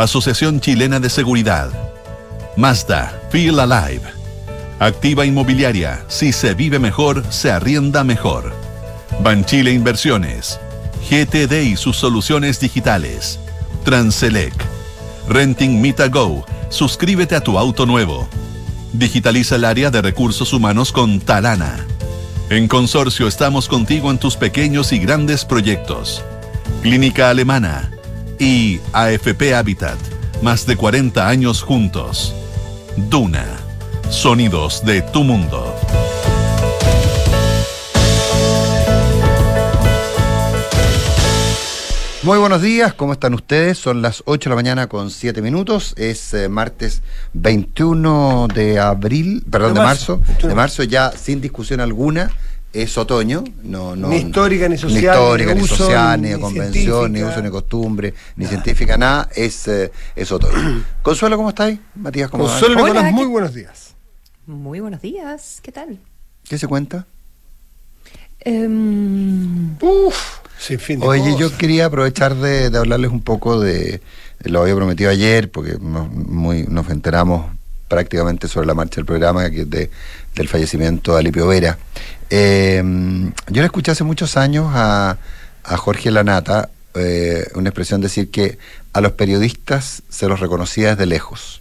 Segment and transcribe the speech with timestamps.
[0.00, 1.68] Asociación Chilena de Seguridad.
[2.56, 4.00] Mazda, Feel Alive.
[4.78, 8.50] Activa Inmobiliaria, si se vive mejor, se arrienda mejor.
[9.22, 10.58] Banchile Inversiones.
[11.10, 13.38] GTD y sus soluciones digitales.
[13.84, 14.54] Transelec.
[15.28, 16.46] Renting Mita Go.
[16.70, 18.26] Suscríbete a tu auto nuevo.
[18.94, 21.86] Digitaliza el área de recursos humanos con Talana.
[22.48, 26.24] En Consorcio estamos contigo en tus pequeños y grandes proyectos.
[26.80, 27.90] Clínica Alemana
[28.40, 29.98] y AFP Habitat.
[30.42, 32.34] Más de 40 años juntos.
[32.96, 33.46] Duna.
[34.08, 35.76] Sonidos de tu mundo.
[42.22, 43.78] Muy buenos días, ¿cómo están ustedes?
[43.78, 45.94] Son las 8 de la mañana con 7 minutos.
[45.96, 47.02] Es eh, martes
[47.34, 52.30] 21 de abril, perdón, de, marzo, de marzo ya sin discusión alguna.
[52.72, 56.28] Es otoño, no, no, ni histórica, ni social, ni, histórica, ni, ni uso, social, ni,
[56.28, 60.84] ni convención, ni uso, ni costumbre, ni científica, nada, es, eh, es otoño.
[61.02, 61.80] Consuelo, ¿cómo estáis?
[61.96, 62.44] Matías, ¿cómo?
[62.44, 63.94] Consuelo Hola, Nicolás, ¿qué- muy buenos días.
[64.46, 65.98] Muy buenos días, ¿qué tal?
[66.48, 67.06] ¿Qué se cuenta?
[68.40, 70.16] Em, Uf,
[70.58, 74.00] sin fin de Oye, yo quería aprovechar de, de hablarles un poco de,
[74.44, 77.46] lo había prometido ayer, porque nos, muy, nos enteramos
[77.88, 79.90] prácticamente sobre la marcha del programa que de-
[80.36, 81.78] del fallecimiento de Alipio Vera.
[82.30, 82.82] Eh,
[83.48, 85.18] yo le escuché hace muchos años a,
[85.64, 88.58] a Jorge Lanata eh, una expresión decir que
[88.92, 91.60] a los periodistas se los reconocía desde lejos.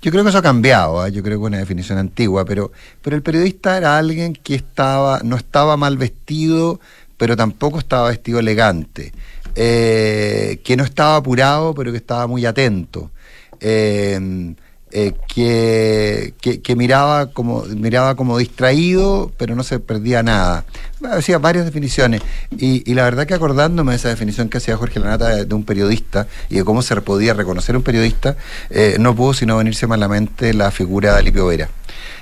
[0.00, 1.08] Yo creo que eso ha cambiado, ¿ah?
[1.08, 5.20] yo creo que es una definición antigua, pero, pero el periodista era alguien que estaba,
[5.22, 6.80] no estaba mal vestido,
[7.16, 9.12] pero tampoco estaba vestido elegante,
[9.54, 13.10] eh, que no estaba apurado, pero que estaba muy atento,
[13.60, 14.54] eh,
[14.96, 20.64] eh, que, que, miraba, como, miraba como distraído, pero no se perdía nada.
[21.10, 22.22] Hacía varias definiciones,
[22.56, 26.28] y, la verdad que acordándome de esa definición que hacía Jorge Lanata de, un periodista
[26.48, 28.36] y de cómo se podía reconocer un periodista,
[28.70, 31.68] eh, no pudo sino venirse más a la mente la figura de Alipio Vera,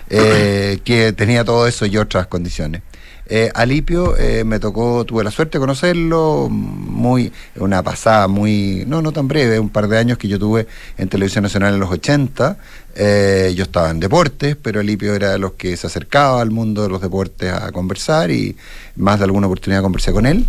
[0.09, 2.81] eh, que tenía todo eso y otras condiciones.
[3.27, 9.01] Eh, Alipio eh, me tocó, tuve la suerte de conocerlo, muy, una pasada muy, no,
[9.01, 10.67] no tan breve, un par de años que yo tuve
[10.99, 12.57] en Televisión Nacional en los 80.
[12.95, 16.83] Eh, yo estaba en deportes, pero Alipio era de los que se acercaba al mundo
[16.83, 18.57] de los deportes a conversar y
[18.97, 20.47] más de alguna oportunidad conversé con él.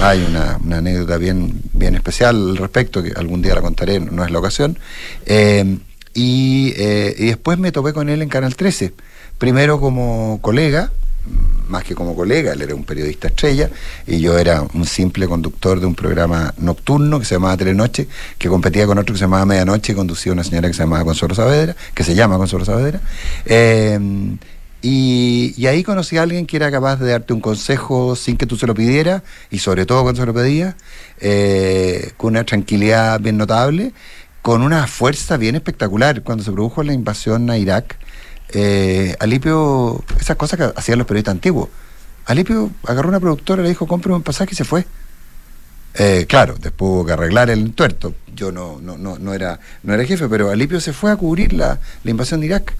[0.00, 4.30] Hay una, anécdota bien, bien especial al respecto, que algún día la contaré, no es
[4.30, 4.78] la ocasión.
[5.26, 8.92] Y, y después me topé con él en Canal 13,
[9.38, 10.90] primero como colega,
[11.68, 13.70] más que como colega, él era un periodista estrella
[14.06, 18.48] y yo era un simple conductor de un programa nocturno que se llamaba Telenoche, que
[18.48, 21.34] competía con otro que se llamaba Medianoche y conducía una señora que se llamaba Consuelo
[21.34, 23.00] Saavedra, que se llama Consuelo Saavedra.
[23.46, 23.98] Eh,
[24.82, 28.56] y, ahí conocí a alguien que era capaz de darte un consejo sin que tú
[28.56, 30.74] se lo pidieras y sobre todo cuando se lo pedías,
[31.20, 33.92] eh, con una tranquilidad bien notable,
[34.42, 36.22] con una fuerza bien espectacular.
[36.22, 37.96] Cuando se produjo la invasión a Irak,
[38.52, 41.68] eh, Alipio, esas cosas que hacían los periodistas antiguos.
[42.26, 44.86] Alipio agarró una productora, le dijo, compre un pasaje y se fue.
[45.94, 48.14] Eh, claro, después hubo que arreglar el tuerto.
[48.34, 51.52] Yo no, no, no, no, era, no era jefe, pero Alipio se fue a cubrir
[51.52, 52.74] la, la invasión de Irak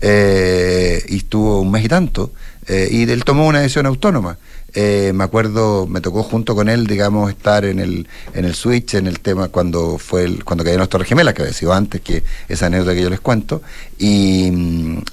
[0.00, 2.32] eh, y estuvo un mes y tanto.
[2.68, 4.38] Eh, y él tomó una decisión autónoma.
[4.74, 8.94] Eh, me acuerdo, me tocó junto con él, digamos, estar en el, en el switch,
[8.94, 12.02] en el tema cuando fue el, cuando cayeron las Torres Gemelas, que había sido antes
[12.02, 13.62] que esa anécdota que yo les cuento.
[13.98, 14.52] Y,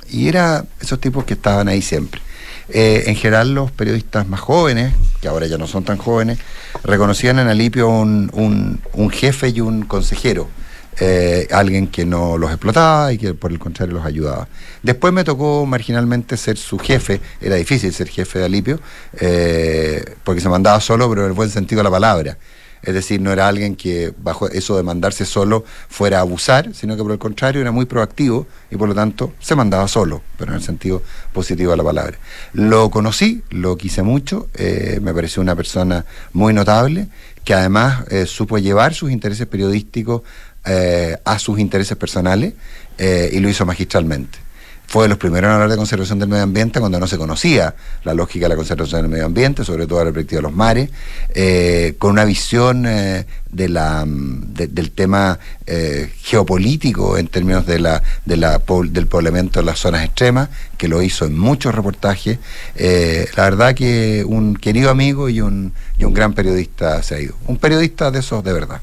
[0.10, 2.22] y era esos tipos que estaban ahí siempre.
[2.70, 6.40] Eh, en general los periodistas más jóvenes, que ahora ya no son tan jóvenes,
[6.84, 10.50] reconocían en Alipio un, un, un jefe y un consejero,
[10.98, 14.48] eh, alguien que no los explotaba y que por el contrario los ayudaba.
[14.82, 18.80] Después me tocó marginalmente ser su jefe, era difícil ser jefe de Alipio,
[19.20, 22.38] eh, porque se mandaba solo, pero en el buen sentido de la palabra.
[22.82, 26.96] Es decir, no era alguien que bajo eso de mandarse solo fuera a abusar, sino
[26.96, 30.52] que por el contrario era muy proactivo y por lo tanto se mandaba solo, pero
[30.52, 31.02] en el sentido
[31.34, 32.18] positivo de la palabra.
[32.54, 37.08] Lo conocí, lo quise mucho, eh, me pareció una persona muy notable,
[37.44, 40.24] que además supo llevar sus intereses periodísticos
[40.66, 42.53] eh, a sus intereses personales
[42.97, 44.40] eh, y lo hizo magistralmente
[44.88, 47.73] fue de los primeros en hablar de conservación del medio ambiente cuando no se conocía
[48.03, 50.91] la lógica de la conservación del medio ambiente, sobre todo la perspectiva de los mares,
[51.34, 53.26] eh, con una visión de
[53.70, 55.40] la, mm, de- del tema
[56.22, 61.38] geopolítico en términos de la, del poblamiento de las zonas extremas, que lo hizo en
[61.38, 62.38] muchos reportajes.
[63.35, 67.34] La verdad que un querido amigo y un, y un gran periodista se ha ido.
[67.47, 68.82] Un periodista de esos de verdad.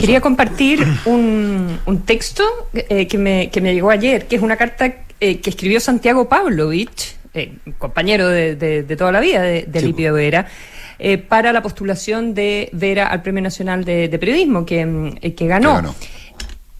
[0.00, 2.44] Quería compartir un, un texto
[2.74, 6.28] eh, que, me, que me llegó ayer, que es una carta eh, que escribió Santiago
[6.28, 9.86] Pavlovich, eh, compañero de, de- de toda la vida de, de Sí.
[10.12, 10.46] Vera,
[11.16, 15.94] para la postulación de Vera al Premio Nacional de, Periodismo, que, mm, que ganó.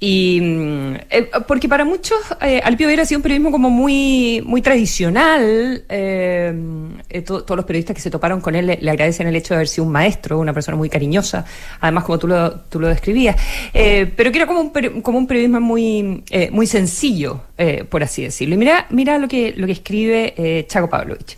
[0.05, 4.43] Y mm, eh, porque para muchos eh, Alpio Vera ha sido un periodismo como muy
[4.45, 5.85] muy tradicional.
[5.89, 6.53] Eh,
[7.09, 9.69] eh todos los periodistas que se toparon con él le, agradecen el hecho de haber
[9.69, 11.45] sido un maestro, una persona muy cariñosa,
[11.79, 13.37] además como tú lo, tú lo describías.
[13.73, 17.43] pero que era como un, como un periodismo muy muy sencillo,
[17.89, 18.57] por así decirlo.
[18.57, 21.37] Y mira mira lo que lo que escribe Chaco Pavlovich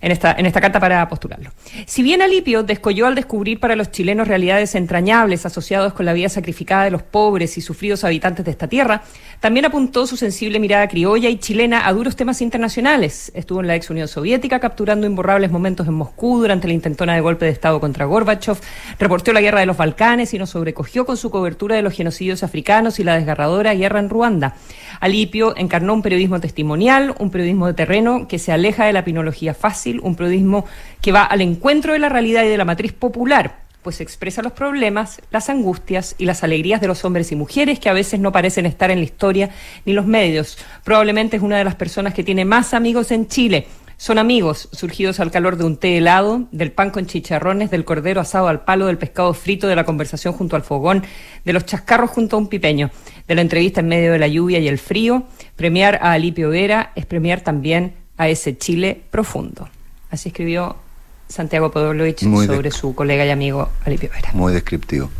[0.00, 1.50] en esta, en esta carta para postularlo.
[1.86, 6.28] Si bien Alipio descolló al descubrir para los chilenos realidades entrañables asociadas con la vida
[6.28, 9.02] sacrificada de los pobres y sufridos habitantes de esta tierra,
[9.40, 13.30] también apuntó su sensible mirada criolla y chilena a duros temas internacionales.
[13.34, 17.20] Estuvo en la ex Unión Soviética capturando imborrables momentos en Moscú durante la intentona de
[17.20, 18.58] golpe de Estado contra Gorbachev,
[18.98, 22.42] reportó la guerra de los Balcanes y nos sobrecogió con su cobertura de los genocidios
[22.42, 24.54] africanos y la desgarradora guerra en Ruanda.
[25.00, 29.54] Alipio encarnó un periodismo testimonial, un periodismo de terreno que se aleja de la pinología
[29.54, 30.64] fácil, un periodismo
[31.00, 34.52] que va al encuentro de la realidad y de la matriz popular, pues expresa los
[34.52, 38.32] problemas, las angustias y las alegrías de los hombres y mujeres que a veces no
[38.32, 39.50] parecen estar en la historia
[39.84, 40.58] ni los medios.
[40.82, 43.66] Probablemente es una de las personas que tiene más amigos en Chile
[43.98, 48.20] son amigos surgidos al calor de un té helado, del pan con chicharrones, del cordero
[48.20, 51.02] asado al palo, del pescado frito, de la conversación junto al fogón,
[51.44, 52.90] de los chascarros junto a un pipeño,
[53.26, 55.24] de la entrevista en medio de la lluvia y el frío.
[55.56, 59.70] Premiar a Alipio Vera es premiar también a ese Chile profundo.
[60.10, 60.76] Así escribió
[61.28, 64.30] Santiago Podolovic sobre su colega y amigo Alipio Vera.
[64.32, 65.10] Muy descriptivo.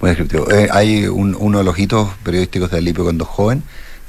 [0.00, 0.50] Muy descriptivo.
[0.50, 3.62] Eh, hay uno de los hitos periodísticos de Alipio cuando joven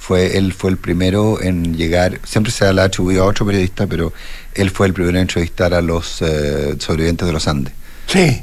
[0.07, 3.87] fue él fue el primero en llegar, siempre se le ha atribuido a otro periodista,
[3.87, 4.13] pero
[4.53, 7.73] él fue el primero en entrevistar a los eh, sobrevivientes de los Andes.
[8.05, 8.41] Sí,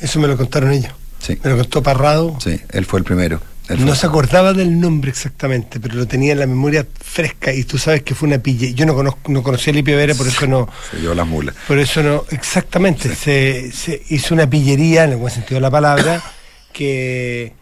[0.00, 0.92] eso me lo contaron ellos.
[1.18, 1.38] Sí.
[1.42, 2.38] Me lo contó Parrado.
[2.40, 3.40] Sí, él fue el primero.
[3.68, 7.78] No se acordaba del nombre exactamente, pero lo tenía en la memoria fresca y tú
[7.78, 8.74] sabes que fue una pille.
[8.74, 10.68] Yo no conozco, no conocía a Lipio Vera, por eso no.
[10.90, 11.54] Se llevó las mulas.
[11.66, 13.14] Por eso no, exactamente.
[13.14, 16.22] Se, se hizo una pillería, en el buen sentido de la palabra,
[16.72, 17.54] que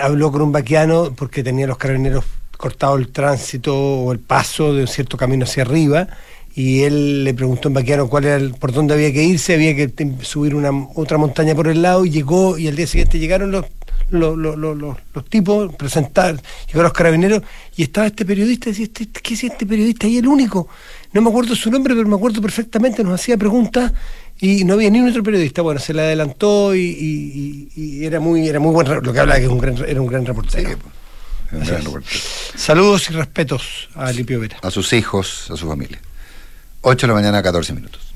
[0.00, 2.24] habló con un vaquiano porque tenía los carabineros
[2.56, 6.08] cortado el tránsito o el paso de un cierto camino hacia arriba
[6.54, 9.76] y él le preguntó en vaquiano cuál era el, por dónde había que irse, había
[9.76, 9.92] que
[10.22, 13.66] subir una otra montaña por el lado y llegó y al día siguiente llegaron los
[14.10, 14.76] los, los, los,
[15.14, 17.42] los tipos, presentar, llegaron los carabineros
[17.76, 20.06] y estaba este periodista, decía, este, ¿qué es este periodista?
[20.06, 20.68] Y el único,
[21.12, 23.92] no me acuerdo su nombre, pero me acuerdo perfectamente, nos hacía preguntas
[24.38, 25.62] y no había ni un otro periodista.
[25.62, 27.68] Bueno, se le adelantó y,
[28.02, 30.24] era muy era muy buen lo que habla que es un gran, era un gran
[30.26, 30.78] reportero.
[32.54, 34.58] Saludos y respetos a Lipio Vera.
[34.62, 36.00] A sus hijos, a su familia.
[36.82, 38.14] 8 de la mañana, 14 minutos.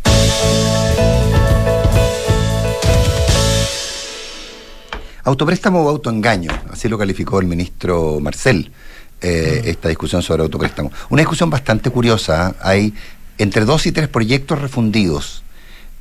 [5.31, 8.73] Autopréstamo o autoengaño, así lo calificó el ministro Marcel,
[9.21, 9.69] eh, mm.
[9.69, 10.91] esta discusión sobre autopréstamo.
[11.09, 12.51] Una discusión bastante curiosa.
[12.51, 12.55] ¿eh?
[12.61, 12.95] Hay
[13.39, 15.45] entre dos y tres proyectos refundidos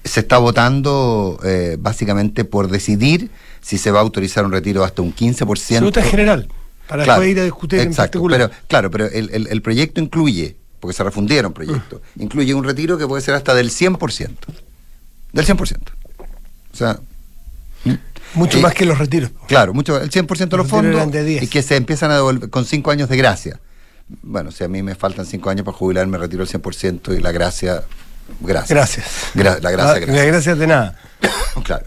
[0.03, 3.29] se está votando eh, básicamente por decidir
[3.61, 5.41] si se va a autorizar un retiro hasta un 15%.
[5.51, 6.47] Absoluta general,
[6.87, 8.39] para claro, ir a discutir en particular.
[8.39, 12.21] Pero, claro, pero el, proyecto incluye, porque se refundieron proyectos, mm.
[12.23, 14.29] incluye un retiro que puede ser hasta del 100%.
[15.33, 15.77] Del 100%.
[16.73, 16.99] O sea...
[18.35, 19.31] Mucho eh, más que los retiros.
[19.47, 22.91] Claro, mucho, el 100% de los, fondos y que se empiezan a devolver con 5
[22.91, 23.59] años de gracia.
[24.21, 27.21] Bueno, si a mí me faltan 5 años para jubilar, me retiro el 100% y
[27.21, 27.83] la gracia
[28.41, 28.69] Gracias.
[29.33, 29.63] Gracias.
[29.63, 30.27] la gracia, gracias.
[30.27, 30.99] gracias de nada.
[31.63, 31.85] claro.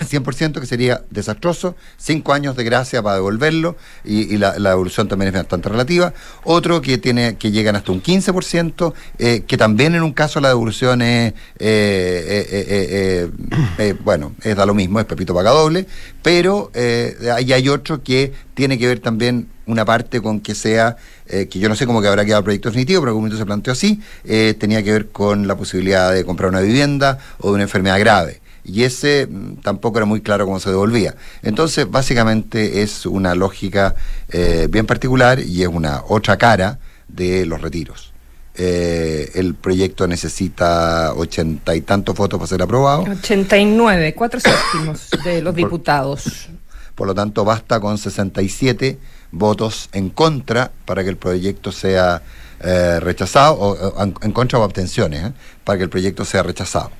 [0.00, 5.34] 100% que sería desastroso, 5 años de gracia para devolverlo y, la, evolución también es
[5.34, 6.12] bastante relativa.
[6.44, 10.48] Otro que tiene que llegan hasta un 15%, eh, que también en un caso la
[10.48, 13.30] devolución es, eh,
[13.78, 15.86] eh, bueno, es da lo mismo, es Pepito paga doble,
[16.22, 16.70] pero
[17.34, 21.68] ahí hay otro que tiene que ver también una parte con que sea, que yo
[21.68, 23.72] no sé cómo que habrá quedado el proyecto definitivo, pero en algún momento se planteó
[23.72, 24.00] así,
[24.58, 28.40] tenía que ver con la posibilidad de comprar una vivienda o de una enfermedad grave
[28.66, 31.14] y ese mm, tampoco era muy claro cómo se devolvía.
[31.42, 33.94] Entonces, básicamente es una lógica
[34.28, 38.12] eh, bien particular y es una otra cara de los retiros.
[38.58, 43.02] Eh, el proyecto necesita ochenta y tantos votos para ser aprobado.
[43.02, 46.48] Ochenta y nueve, cuatro séptimos de los diputados.
[46.94, 48.98] Por lo tanto, basta con 67
[49.30, 52.22] votos en contra para que el proyecto sea
[52.60, 55.32] eh, rechazado, o, en, contra o abstenciones,
[55.62, 56.90] para que el proyecto sea rechazado.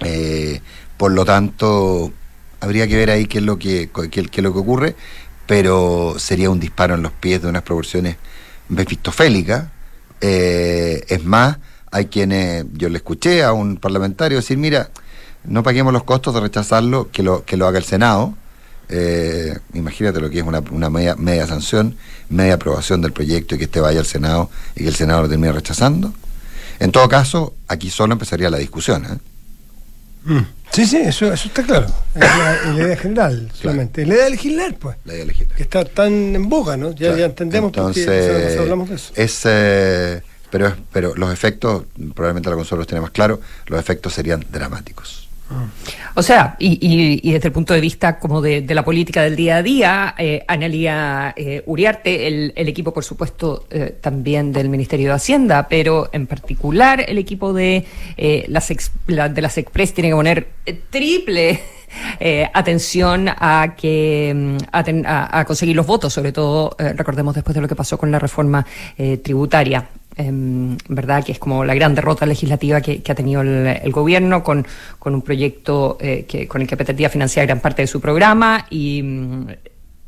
[0.00, 0.60] Eh,
[0.96, 2.12] por lo tanto,
[2.60, 4.96] habría que ver ahí qué es lo que, qué, es lo que ocurre,
[5.46, 8.16] pero sería un disparo en los pies de unas proporciones
[8.68, 9.66] mefistofélicas.
[10.20, 11.58] Eh, es más,
[11.90, 14.90] hay quienes, yo le escuché a un parlamentario decir, mira,
[15.44, 18.34] no paguemos los costos de rechazarlo, que lo, que lo haga el Senado.
[18.88, 21.96] Eh, imagínate lo que es una, una media, media, sanción,
[22.28, 25.28] media aprobación del proyecto y que este vaya al Senado y que el Senado lo
[25.28, 26.12] termine rechazando.
[26.80, 29.04] En todo caso, aquí solo empezaría la discusión.
[29.04, 29.18] ¿eh?
[30.72, 31.86] Sí, sí, eso, eso está claro.
[32.14, 34.04] Es la, idea general, solamente.
[34.04, 34.96] La idea de legislar, pues.
[35.04, 35.56] La idea de legislar.
[35.56, 36.92] Que está tan en boga, ¿no?
[36.92, 39.12] Ya, ya entendemos Entonces, por qué hablamos de eso.
[39.14, 44.14] Es, eh, pero, pero los efectos, probablemente la consola los tiene más claro, los efectos
[44.14, 45.28] serían dramáticos.
[46.16, 49.62] O sea, y, desde el punto de vista como de, la política del día a
[49.62, 55.66] día, eh, Analia eh, Uriarte, el, equipo, por supuesto, eh, también del Ministerio de Hacienda,
[55.68, 57.84] pero en particular el equipo de,
[58.48, 58.72] las,
[59.06, 60.48] de las Express tiene que poner
[60.90, 61.60] triple
[62.52, 67.76] atención a que mm, a, conseguir los votos, sobre todo recordemos después de lo que
[67.76, 68.64] pasó con la reforma
[69.22, 69.88] tributaria.
[70.16, 71.24] Em, ¿verdad?
[71.24, 74.64] Que es como la gran derrota legislativa que, ha tenido el, gobierno con,
[75.04, 79.02] un proyecto eh, que, con el que pretendía financiar gran parte de su programa y,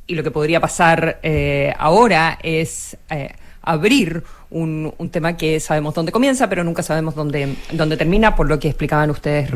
[0.08, 6.48] lo que podría pasar eh, ahora es eh, abrir un, tema que sabemos dónde comienza,
[6.48, 9.50] pero nunca sabemos dónde, dónde termina, por lo que explicaban ustedes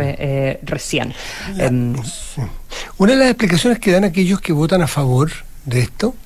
[0.63, 1.15] recién.
[1.57, 1.95] Em,
[2.99, 5.31] Una de las explicaciones que dan aquellos que votan a favor
[5.65, 6.17] de esto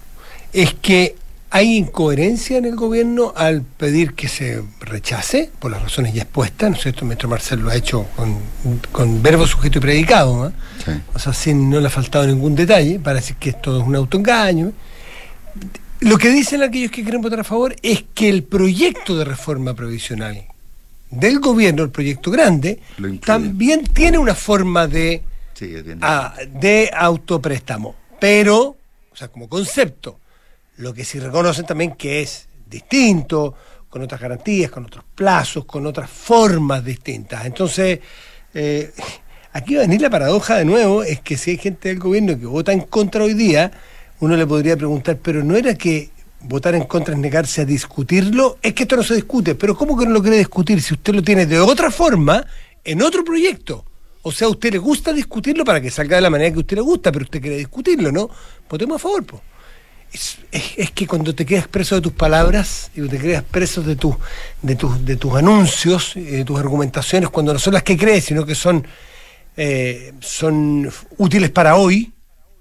[0.55, 1.17] es que
[1.55, 6.69] ¿Hay incoherencia en el gobierno al pedir que se rechace, por las razones ya expuestas?
[6.69, 7.05] ¿No es cierto?
[7.05, 8.09] Maestro Marcel lo ha hecho
[8.91, 10.53] con, verbo, sujeto y predicado,
[11.15, 13.95] o sea, sin, no le ha faltado ningún detalle para decir que esto es un
[13.95, 14.73] autoengaño.
[16.01, 19.75] Lo que dicen aquellos que quieren votar a favor es que el proyecto de reforma
[19.75, 20.43] provisional
[21.09, 22.81] del gobierno, el proyecto grande,
[23.25, 25.23] también tiene una forma de,
[25.61, 28.77] de autopréstamo, pero,
[29.13, 30.19] o sea, como concepto
[30.77, 33.55] lo que sí reconocen también que es distinto,
[33.89, 37.47] con otras garantías, con otros plazos, con otras formas distintas.
[37.47, 38.01] Entonces,
[38.53, 38.93] eh,
[39.53, 42.37] aquí va a venir la paradoja de nuevo, es que si hay gente del gobierno
[42.39, 43.71] que vota en contra hoy día,
[44.19, 48.59] uno le podría preguntar, pero no era que votar en contra es negarse a discutirlo,
[48.63, 51.15] es que esto no se discute, pero ¿cómo que no lo quiere discutir si usted
[51.15, 52.45] lo tiene de otra forma
[52.83, 53.85] en otro proyecto?
[54.23, 56.61] O sea, a usted le gusta discutirlo para que salga de la manera que a
[56.61, 58.29] usted le gusta, pero usted quiere discutirlo, ¿no?
[58.69, 59.43] Votemos a favor, pues
[60.13, 64.17] es, que cuando te quedas preso de tus palabras y te quedas preso de, tu,
[64.63, 68.47] de, tus, de tus anuncios, de tus argumentaciones, cuando no son las que crees, sino
[68.47, 68.87] que son,
[69.57, 72.14] eh, son útiles para hoy, eh,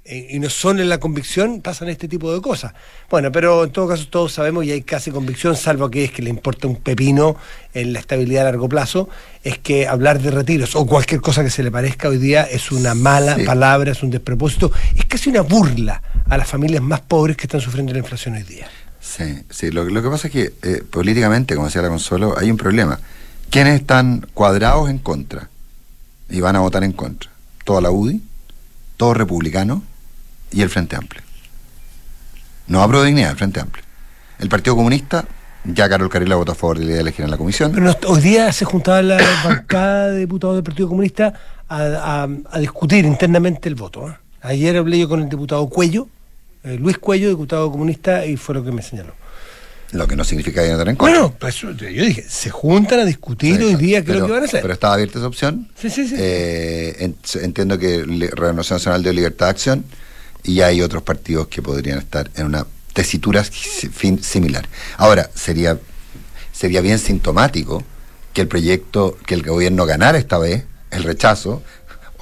[0.05, 2.73] y no son en la convicción, pasan este tipo de cosas.
[3.09, 6.21] Bueno, pero en todo caso todos sabemos y hay casi convicción, salvo que es que
[6.21, 7.37] le importa un pepino
[7.73, 9.07] en la estabilidad a largo plazo,
[9.43, 12.71] es que hablar de retiros o cualquier cosa que se le parezca hoy día es
[12.71, 17.37] una mala palabra, es un despropósito, es casi una burla a las familias más pobres
[17.37, 18.67] que están sufriendo la inflación hoy día.
[18.99, 22.57] Sí, sí, lo, que pasa es que eh, políticamente, como decía la Consuelo, hay un
[22.57, 22.99] problema.
[23.49, 25.49] ¿Quiénes están cuadrados en contra?
[26.29, 27.29] Y van a votar en contra.
[27.63, 28.21] Toda la UDI,
[28.97, 29.81] todos republicanos
[30.53, 31.21] y el Frente Amplio.
[32.67, 33.83] No hablo de dignidad, el Frente Amplio.
[34.39, 35.25] El Partido Comunista,
[35.65, 37.71] ya Carol Carrera votó a favor de la idea de elegir en la comisión.
[37.71, 41.33] Pero hoy día se juntaba la bancada de diputados del Partido Comunista
[41.69, 42.27] a,
[42.59, 44.09] discutir internamente el voto.
[44.09, 44.13] ¿eh?
[44.41, 46.07] Ayer hablé yo con el diputado Cuello,
[46.63, 49.13] eh, Luis Cuello, diputado comunista, y fue lo que me señaló.
[49.91, 51.19] Lo que no significa que no tener en cuenta.
[51.19, 54.41] Bueno, pues yo dije, se juntan a discutir hoy día qué es lo que van
[54.41, 54.61] a hacer.
[54.61, 55.69] Pero estaba abierta esa opción.
[55.79, 56.15] Sí, sí, sí.
[56.17, 59.85] Eh, entiendo que Renovación Nacional de Libertad de Acción
[60.43, 64.67] y hay otros partidos que podrían estar en una tesitura similar.
[64.97, 65.79] Ahora, sería,
[66.51, 67.83] sería bien sintomático
[68.33, 71.63] que el proyecto, que el gobierno ganara esta vez el rechazo,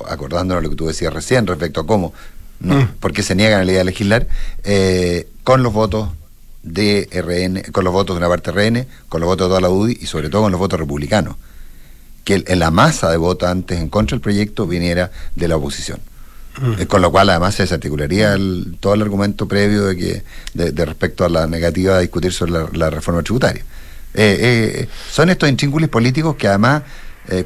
[0.08, 2.14] acordándonos lo que tú decías recién respecto a cómo,
[2.60, 2.88] no, mm.
[3.00, 4.28] por qué se niegan a la idea de legislar,
[4.64, 6.10] eh, con los votos
[6.64, 9.70] de RN, con los votos de una parte RN, con los votos de toda la
[9.70, 11.36] UDI y sobre todo con los votos republicanos.
[12.24, 16.00] Que en la masa de votantes en contra del proyecto viniera de la oposición.
[16.80, 18.36] Eh, con lo cual, además, se desarticularía
[18.80, 22.90] todo el argumento previo de que de, respecto a la negativa de discutir sobre la,
[22.90, 23.64] reforma tributaria.
[24.14, 24.38] Eh,
[24.84, 26.84] eh, son estos intríngulis políticos que, además,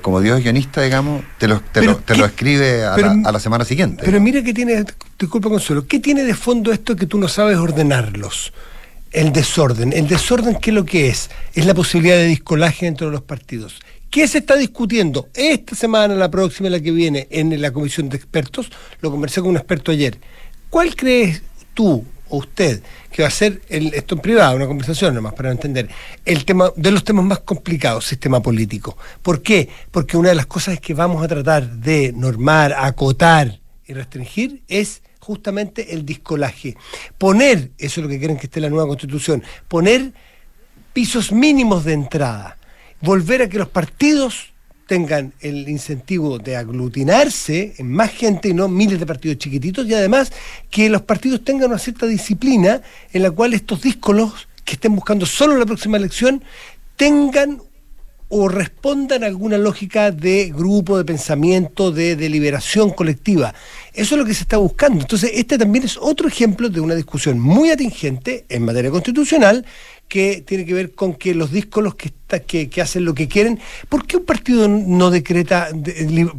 [0.01, 2.97] como Dios guionista, digamos, te lo, te lo, escribe a,
[3.31, 4.01] la, semana siguiente.
[4.03, 4.83] Pero mira que tiene,
[5.19, 8.51] disculpa Consuelo, ¿qué tiene de fondo esto que tú no sabes ordenarlos?
[9.11, 9.93] El desorden.
[9.93, 11.29] ¿El desorden qué es lo que es?
[11.53, 13.79] Es la posibilidad de discolaje dentro de los partidos.
[14.15, 18.15] ¿Qué se está discutiendo esta semana, la próxima, la que viene, en la comisión de
[18.15, 18.71] expertos?
[19.01, 20.17] Lo conversé con un experto ayer.
[20.69, 21.43] ¿Cuál crees
[21.73, 22.81] tú o usted
[23.11, 25.89] que va a ser esto en privado, una conversación nomás para entender,
[26.23, 28.97] el tema de los temas más complicados, sistema político?
[29.21, 29.67] ¿Por qué?
[29.91, 35.01] Porque una de las cosas que vamos a tratar de normar, acotar y restringir es
[35.19, 36.77] justamente el discolaje.
[37.17, 40.13] Poner, eso es lo que quieren que esté la nueva constitución, poner
[40.93, 42.59] pisos mínimos de entrada
[43.01, 44.53] volver a que los partidos
[44.87, 49.93] tengan el incentivo de aglutinarse en más gente y no miles de partidos chiquititos y
[49.93, 50.31] además
[50.69, 55.25] que los partidos tengan una cierta disciplina en la cual estos díscolos que estén buscando
[55.25, 56.43] solo la próxima elección
[56.95, 57.61] tengan
[58.27, 63.53] o respondan a alguna lógica de grupo, de pensamiento, de deliberación colectiva.
[63.93, 65.01] Eso es lo que se está buscando.
[65.01, 69.65] Entonces, este también es otro ejemplo de una discusión muy atingente en materia constitucional
[70.15, 72.13] que tiene que ver con que los díscolos que,
[72.69, 75.67] que, hacen lo que quieren, ¿por qué un partido no decreta,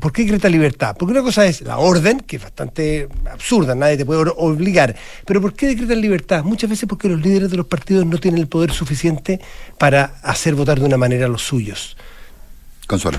[0.01, 0.97] por qué decreta libertad?
[0.99, 5.43] Porque una cosa es la orden, que es bastante absurda, nadie te puede obligar, pero
[5.43, 6.43] ¿por qué decretan libertad?
[6.43, 9.43] Muchas veces porque los líderes de los partidos no tienen el poder suficiente
[9.77, 11.99] para hacer votar de una manera a los suyos.
[12.87, 13.19] Consuelo.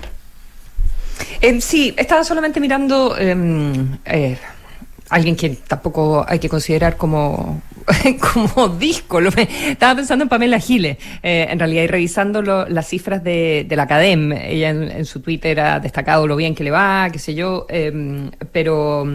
[1.40, 3.16] Eh, sí, estaba solamente mirando...
[3.16, 4.40] Em, eh,
[5.10, 7.62] alguien que tampoco hay que considerar como,
[8.34, 9.20] como disco.
[9.20, 13.84] estaba pensando en Pamela Giles, eh, en realidad, y revisando las cifras de, de la
[13.84, 14.32] Academ.
[14.34, 18.32] Ella en, su Twitter ha destacado lo bien que le va, qué sé yo, em,
[18.52, 19.06] pero.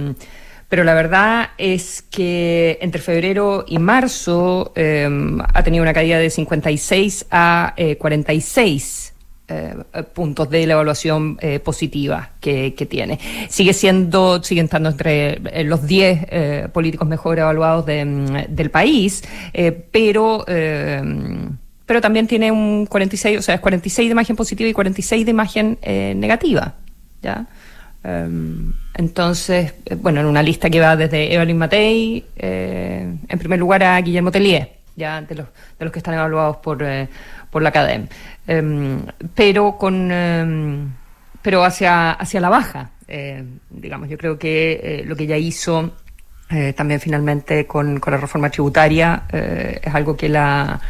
[0.69, 6.31] Pero la verdad es que entre febrero y marzo em, ha tenido una caída de
[6.31, 9.12] 56 a 46 eh,
[10.15, 13.19] puntos de la evaluación eh, positiva que, tiene.
[13.49, 19.23] Sigue siendo, sigue estando entre eh, los 10 políticos mejor evaluados mm, del país,
[19.91, 20.45] pero
[21.85, 25.31] pero también tiene un 46, o sea, es 46 de imagen positiva y 46 de
[25.31, 26.75] imagen negativa,
[27.23, 27.47] ¿ya?
[28.95, 34.31] Entonces, bueno, en una lista que va desde Evelyn Matei, en primer lugar a Guillermo
[34.31, 35.47] Tellier, ya de los,
[35.79, 36.83] de los que están evaluados por,
[37.53, 38.09] por la academia.
[38.49, 39.05] Em,
[39.37, 40.89] pero con em,
[41.43, 42.91] pero hacia, hacia la baja.
[43.09, 45.93] Eh, digamos, yo creo que eh, lo que ella hizo
[46.49, 50.81] eh, también finalmente con, con, la reforma tributaria es algo que la,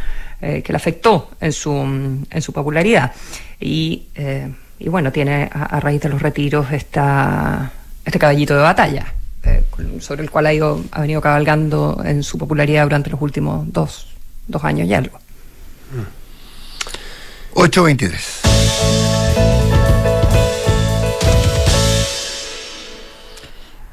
[0.40, 3.12] que la afectó en su, en su popularidad.
[3.60, 4.08] Y,
[4.78, 7.70] y bueno, tiene a, raíz de los retiros esta,
[8.04, 9.06] este caballito de batalla.
[10.00, 14.08] sobre el cual ha, ido, ha venido cabalgando en su popularidad durante los últimos dos,
[14.48, 15.21] dos años y algo.
[17.54, 17.60] Mm.
[17.60, 18.42] 823.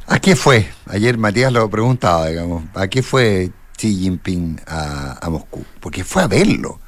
[0.07, 0.67] ¿A qué fue?
[0.87, 5.63] Ayer Matías lo preguntaba, digamos, ¿a qué fue Xi Jinping a, Moscú?
[5.79, 6.79] Porque fue a verlo.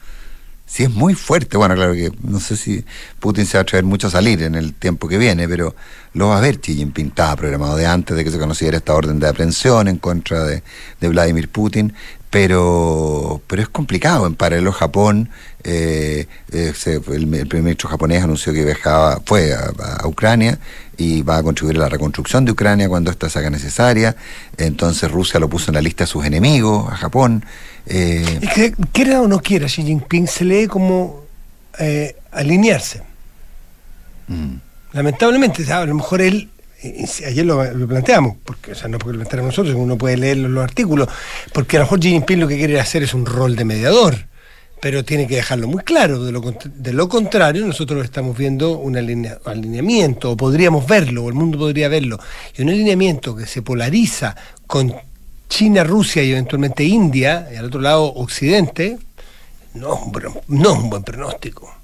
[0.65, 2.83] Si es muy fuerte, bueno, claro que no sé si
[3.19, 5.75] Putin se va a atrever mucho a salir en el tiempo que viene, pero
[6.13, 7.07] lo va a ver Xi Jinping.
[7.07, 10.63] Estaba programado de antes de que se conociera esta orden de aprehensión en contra de,
[10.99, 11.93] de Vladimir Putin
[12.31, 14.25] pero, pero es complicado.
[14.25, 15.29] En paralelo, Japón,
[15.63, 20.57] eh, eh, el, primer ministro japonés anunció que viajaba, fue a, Ucrania
[20.97, 24.15] y va a contribuir a la reconstrucción de Ucrania cuando esta se haga necesaria.
[24.57, 27.43] Entonces Rusia lo puso en la lista de sus enemigos, a Japón.
[27.85, 31.23] Eh, que, quiera o no quiera, Xi Jinping se lee como
[31.79, 33.03] eh, alinearse.
[34.27, 34.55] Mm.
[34.93, 36.49] Lamentablemente, a lo mejor él
[36.83, 40.63] ayer lo, planteamos, porque, o sea, no porque lo planteamos nosotros, uno puede leer los,
[40.63, 41.07] artículos,
[41.53, 44.15] porque a lo mejor Xi Jinping lo que quiere hacer es un rol de mediador,
[44.81, 46.23] pero tiene que dejarlo muy claro.
[46.23, 51.35] De lo, de lo contrario, nosotros estamos viendo un alineamiento, o podríamos verlo, o el
[51.35, 52.19] mundo podría verlo,
[52.57, 54.93] y un alineamiento que se polariza con
[55.49, 58.97] China, Rusia y eventualmente India, y al otro lado Occidente,
[59.75, 60.11] no
[60.47, 61.80] no es un buen pronóstico.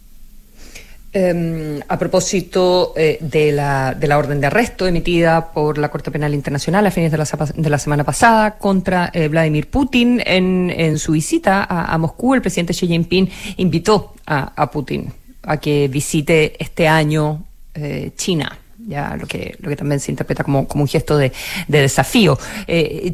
[1.20, 6.12] Em, a propósito eh, de, la, de, la, orden de arresto emitida por la Corte
[6.12, 11.66] Penal Internacional a fines de la, semana pasada contra eh, Vladimir Putin, en, su visita
[11.68, 18.12] a, Moscú, el presidente Xi Jinping invitó a, Putin a que visite este año eh,
[18.16, 21.32] China ya lo que, también se interpreta como, un gesto de,
[21.68, 22.38] de desafío.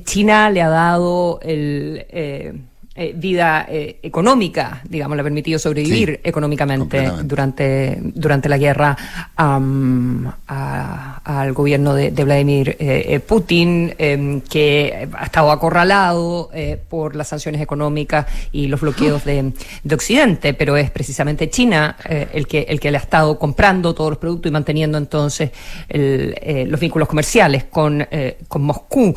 [0.03, 2.05] China le ha dado el
[3.15, 8.95] vida eh, económica, digamos, le ha permitido sobrevivir económicamente durante, durante la guerra
[11.23, 16.49] al gobierno de, Vladimir eh, Putin, em, que ha estado acorralado
[16.89, 19.53] por las sanciones económicas y los bloqueos de,
[19.93, 21.95] Occidente, pero es precisamente China
[22.33, 25.51] el, que, el que le ha estado comprando todos los productos y manteniendo entonces
[25.89, 28.05] los vínculos comerciales con,
[28.47, 29.15] con Moscú.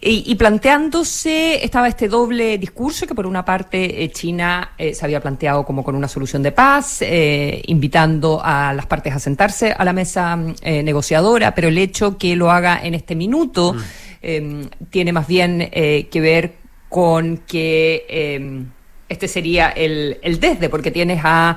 [0.00, 5.20] Y, planteándose, estaba este doble discurso que por una parte, eh, China eh, se había
[5.20, 9.84] planteado como con una solución de paz, eh, invitando a las partes a sentarse a
[9.84, 14.86] la mesa negociadora, pero el hecho que lo haga en este minuto mm.
[14.90, 16.54] tiene más bien que ver
[16.88, 18.66] con que
[19.08, 21.56] este sería el, el desde, porque tienes a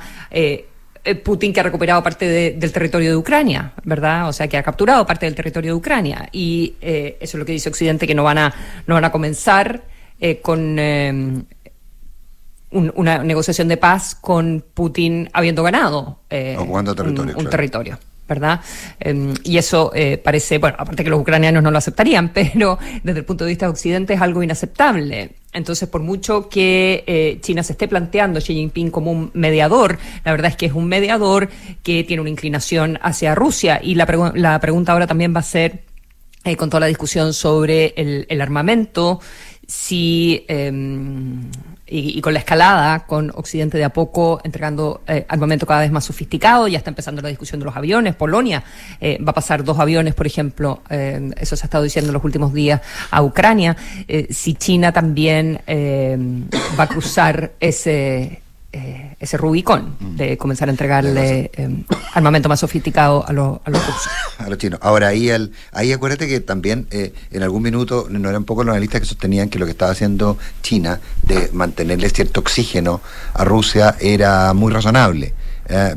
[1.23, 4.29] Putin que ha recuperado parte del territorio de Ucrania, ¿verdad?
[4.29, 6.29] O sea, que ha capturado parte del territorio de Ucrania.
[6.31, 8.53] Y eso es lo que dice Occidente, que no van a,
[8.85, 9.83] no van a comenzar
[10.23, 11.43] eh, con eh,
[12.69, 17.97] una negociación de paz con Putin habiendo ganado eh, un, territorio.
[18.31, 18.61] ¿Verdad?
[18.99, 19.91] Em, y eso
[20.23, 23.65] parece, bueno, aparte que los ucranianos no lo aceptarían, pero desde el punto de vista
[23.65, 25.31] de Occidente es algo inaceptable.
[25.53, 30.31] entonces, por mucho que eh, China se esté planteando Xi Jinping como un mediador, la
[30.31, 31.49] verdad es que es un mediador
[31.83, 33.81] que tiene una inclinación hacia Rusia.
[33.83, 35.83] Y la, la pregunta ahora también va a ser,
[36.45, 39.19] eh, con toda la discusión sobre el armamento,
[39.71, 41.49] si em,
[41.87, 46.03] y, con la escalada, con Occidente de a poco entregando eh, armamento cada vez más
[46.03, 48.65] sofisticado, ya está empezando la discusión de los aviones, Polonia
[48.99, 52.13] eh, va a pasar dos aviones, por ejemplo, eh, eso se ha estado diciendo en
[52.15, 52.81] los últimos días,
[53.11, 53.77] a Ucrania,
[54.29, 55.61] si China también
[56.77, 58.41] va a cruzar ese
[58.73, 60.15] eh, ese Rubicón mm.
[60.15, 64.09] de comenzar a entregarle eh, armamento más sofisticado a, los, a los rusos.
[64.39, 64.79] A los chinos.
[64.81, 68.73] Ahora, ahí, el, ahí acuérdate que también eh, en algún minuto no eran pocos los
[68.73, 72.99] analistas que sostenían que lo que estaba haciendo China de mantenerle cierto oxígeno
[73.35, 75.33] a Rusia era muy razonable,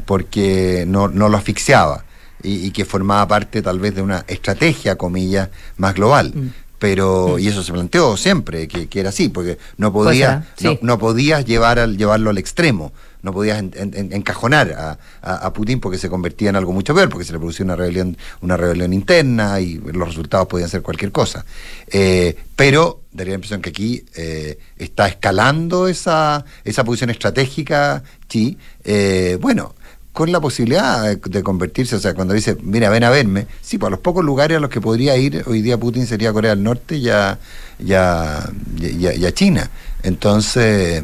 [0.05, 2.05] porque no, no lo asfixiaba.
[2.47, 6.31] Y, que formaba parte tal vez de una estrategia, comillas, más global.
[6.35, 6.51] Mm
[6.85, 10.45] pero y eso se planteó siempre que, era así porque no podías
[10.83, 12.93] no, podías llevar al llevarlo al extremo
[13.25, 17.39] no podías encajonar a, Putin porque se convertía en algo mucho peor porque se le
[17.39, 21.45] producía una rebelión una rebelión interna y los resultados podían ser cualquier cosa
[21.89, 28.59] eh, pero daría la impresión que aquí eh, está escalando esa esa posición estratégica sí
[28.85, 29.75] eh, bueno
[30.13, 33.89] con la posibilidad de, convertirse, o sea, cuando dice, mira, ven a verme, sí, pues
[33.89, 36.63] a los pocos lugares a los que podría ir hoy día Putin sería Corea del
[36.63, 37.41] Norte y ya,
[37.81, 39.69] ya, ya, China.
[40.05, 41.03] Entonces,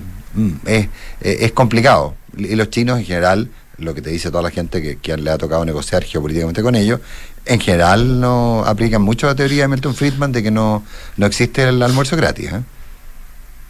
[0.67, 0.89] es,
[1.21, 2.15] es, complicado.
[2.37, 5.39] Y los chinos en general, lo que te dice toda la gente que, le ha
[5.39, 7.01] tocado negociar geopolíticamente con ellos,
[7.47, 10.85] en general no aplican mucho la teoría de Milton Friedman de que no,
[11.17, 12.53] no existe el almuerzo gratis.
[12.53, 12.63] ¿eh?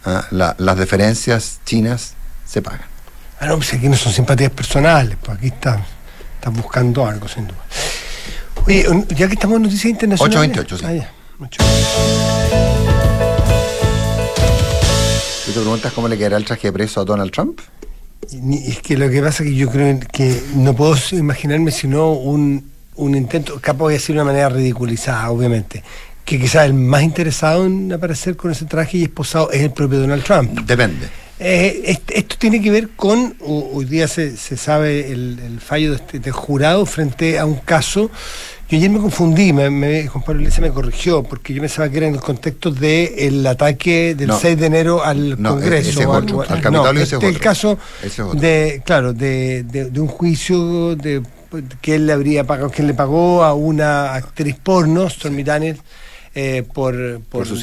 [0.05, 2.13] Ah, las diferencias chinas
[2.45, 2.91] se pagan.
[3.39, 5.83] Ah, no, pues aquí no son simpatías personales, pues aquí están,
[6.35, 7.57] están buscando algo, sin duda.
[8.67, 10.51] Oye, ya que estamos en noticias internacionales.
[10.51, 10.85] 828, sí.
[10.85, 12.70] Ah, ya.
[15.51, 17.59] ¿Tú te preguntas cómo le quedará el traje de preso a Donald Trump?
[18.65, 22.71] Es que lo que pasa es que yo creo que no puedo imaginarme sino un,
[22.95, 25.83] un intento, capaz de decir de una manera ridiculizada, obviamente,
[26.23, 29.99] que quizás el más interesado en aparecer con ese traje y esposado es el propio
[29.99, 30.57] Donald Trump.
[30.61, 31.09] Depende.
[31.37, 36.31] Eh, esto tiene que ver con, hoy día se, sabe el, fallo de este, del
[36.31, 38.09] jurado frente a un caso
[38.71, 41.97] que ayer me confundí, me, me, Juan Pablo Iglesias me corrigió, porque yo pensaba que
[41.97, 46.13] era en el contexto del ataque del 6 de enero al Congreso.
[46.13, 47.77] al, Capitolio este es el caso
[48.33, 51.21] de, claro, de, de, un juicio de
[51.81, 55.81] que él le habría pagado, que le pagó a una actriz porno, Stormy Daniels,
[56.33, 57.57] eh, por, por, su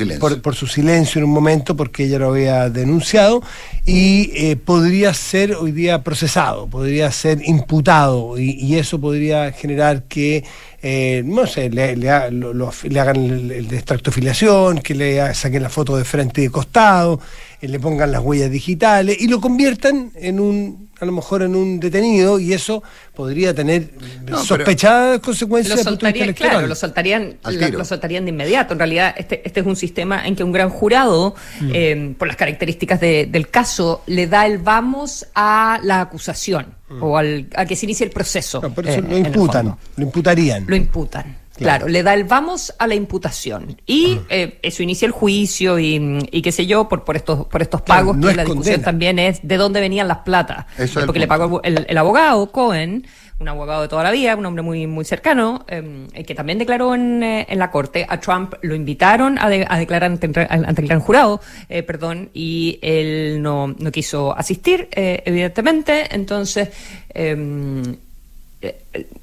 [0.66, 1.18] silencio.
[1.20, 3.42] en un momento, porque ella lo había denunciado,
[3.86, 10.44] y eh, podría ser hoy día procesado, podría ser imputado, y, eso podría generar que,
[10.82, 15.70] eh, no sé, le, le, hagan el, el, extracto de filiación, que le saquen la
[15.70, 17.20] foto de frente y de costado,
[17.62, 21.80] le pongan las huellas digitales y lo conviertan en un a lo mejor en un
[21.80, 22.82] detenido y eso
[23.14, 23.90] podría tener
[24.44, 25.78] sospechadas consecuencias.
[25.78, 28.72] Lo soltarían, claro, lo soltarían, lo, soltarían de inmediato.
[28.72, 31.70] En realidad, este, este es un sistema en que un gran jurado, mm.
[31.72, 37.02] eh, por las características del caso, le da el vamos a la acusación mm.
[37.02, 38.60] o al, a que se inicie el proceso.
[38.60, 40.64] por eso eh, lo imputan, lo imputarían.
[40.66, 41.36] Lo imputan.
[41.64, 41.88] Claro.
[41.88, 43.80] le da el vamos a la imputación.
[43.86, 47.82] Y eh, eso inicia el juicio y, qué sé yo, por, por estos, por estos
[47.82, 50.66] pagos, que la discusión también es de dónde venían las platas.
[51.06, 53.06] porque le pagó el, abogado, Cohen,
[53.40, 56.94] un abogado de toda la vida, un hombre muy, muy cercano, em, que también declaró
[56.94, 58.06] en, eh, en, la corte.
[58.08, 62.78] A Trump lo invitaron a, a declarar ante, ante, el gran jurado, eh, perdón, y
[62.82, 66.14] él no, no quiso asistir, evidentemente.
[66.14, 66.70] Entonces,
[67.14, 67.82] em,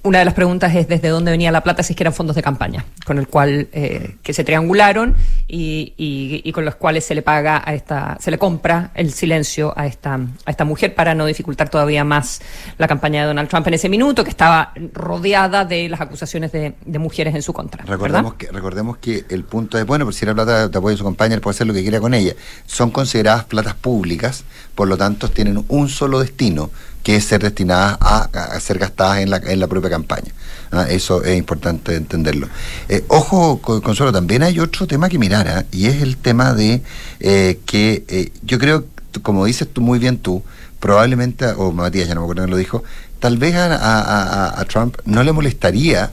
[0.03, 2.35] una de las preguntas es desde dónde venía la plata, si es que eran fondos
[2.37, 5.15] de campaña, con el cual eh, que se triangularon
[5.47, 9.87] y, con los cuales se le paga a esta, se le compra el silencio a
[9.87, 12.41] esta, a esta mujer para no dificultar todavía más
[12.77, 16.73] la campaña de Donald Trump en ese minuto, que estaba rodeada de las acusaciones de,
[16.99, 17.83] mujeres en su contra.
[17.83, 20.97] Recordemos que, recordemos que el punto de bueno, por si la plata de apoyo de
[20.97, 22.33] su compañera, puede hacer lo que quiera con ella.
[22.67, 24.45] Son consideradas platas públicas,
[24.75, 26.69] por lo tanto tienen un solo destino
[27.05, 30.31] que ser destinadas a, ser gastadas en la, en la propia campaña.
[30.71, 30.87] ¿ah?
[30.89, 32.49] Eso es importante entenderlo.
[32.89, 35.65] Eh, ojo, Consuelo, también hay otro tema que mirar, ¿ah?
[35.71, 36.81] y es el tema de
[37.19, 38.85] eh, que eh, yo creo,
[39.21, 40.41] como dices tú muy bien tú,
[40.79, 42.83] probablemente, o Matías ya no me acuerdo quién lo dijo,
[43.19, 46.11] tal vez a, Trump no le molestaría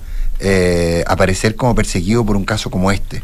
[1.06, 3.22] aparecer como perseguido por un caso como este.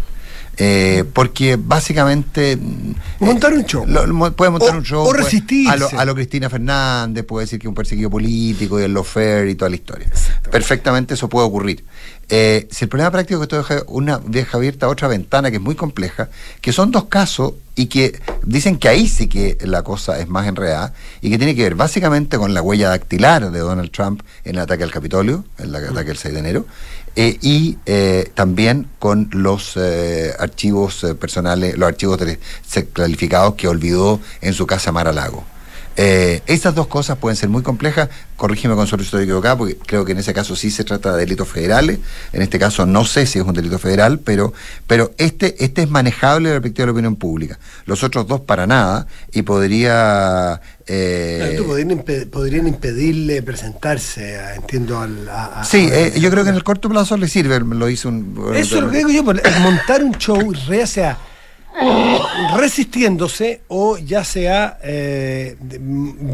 [0.61, 2.57] Eh, porque básicamente.
[2.57, 3.87] Mm, montar un show.
[4.35, 5.07] puede montar un show.
[5.07, 5.97] O resistirse.
[5.97, 9.55] A lo, Cristina Fernández, puede decir que es un perseguido político y el fair y
[9.55, 10.11] toda la historia.
[10.51, 11.85] Perfectamente eso puede ocurrir.
[12.29, 15.57] Eh, si el problema práctico es que esto deja, una, deja abierta otra ventana que
[15.57, 16.29] es muy compleja,
[16.61, 20.47] que son dos casos y que dicen que ahí sí que la cosa es más
[20.47, 20.93] enredada
[21.23, 24.61] y que tiene que ver básicamente con la huella dactilar de Donald Trump en el
[24.61, 26.67] ataque al Capitolio, en el ataque del 6 de enero,
[27.17, 29.77] eh, y eh, también con los
[30.39, 32.21] archivos personales, los archivos
[32.93, 35.45] calificados que olvidó en su casa Mar a Lago.
[36.01, 40.05] Eh, estas dos cosas pueden ser muy complejas, corrígeme con solo estoy equivocado, porque creo
[40.05, 41.99] que en ese caso sí se trata de delitos federales,
[42.33, 44.53] en este caso no sé si es un delito federal, pero,
[44.87, 47.59] pero este, este es manejable desde la perspectiva de la opinión pública.
[47.85, 50.61] Los otros dos para nada, y podría...
[50.91, 51.61] Eh,
[52.31, 55.29] podrían, impedirle presentarse, entiendo, al...
[55.65, 58.53] sí, eh, yo creo que en el corto plazo le sirve, lo hizo un...
[58.55, 61.19] Eso es lo que digo yo, montar un show, ya sea
[62.57, 65.57] resistiéndose o ya sea eh,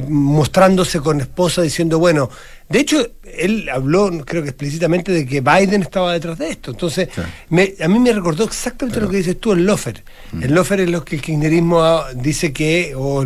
[0.08, 2.30] mostrándose con esposa diciendo, bueno,
[2.66, 6.70] de hecho, él habló, creo que explícitamente, de que Biden estaba detrás de esto.
[6.70, 10.02] Entonces, a mí me recordó exactamente lo que dices tú, el Lofer.
[10.32, 10.42] Mm.
[10.44, 13.22] El Lofer es lo que el kirchnerismo dice que, o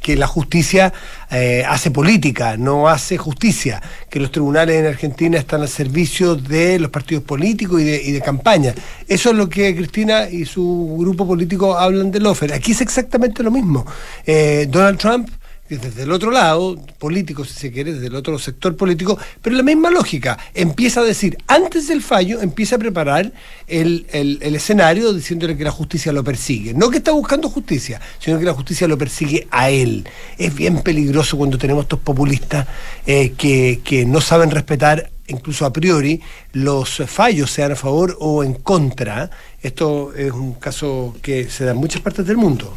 [0.00, 0.92] que, la justicia
[1.30, 3.82] eh, hace política, no hace justicia.
[4.08, 8.74] Que los tribunales en Argentina están al servicio de los partidos políticos y de, campaña.
[9.08, 12.52] Eso es lo que Cristina y su grupo político hablan del Lofer.
[12.52, 13.84] Aquí es exactamente lo mismo.
[14.24, 15.28] Eh, Donald Trump
[15.76, 19.62] desde el otro lado, político si se quiere, desde el otro sector político, pero la
[19.62, 23.32] misma lógica, empieza a decir, antes del fallo, empieza a preparar
[23.66, 24.06] el,
[24.40, 26.74] escenario diciéndole que la justicia lo persigue.
[26.74, 30.06] No que está buscando justicia, sino que la justicia lo persigue a él.
[30.38, 32.66] Es bien peligroso cuando tenemos estos populistas
[33.06, 36.20] eh, que, que no saben respetar incluso a priori,
[36.52, 39.30] los fallos sean a favor o en contra.
[39.62, 42.76] Esto es un caso que se da en muchas partes del mundo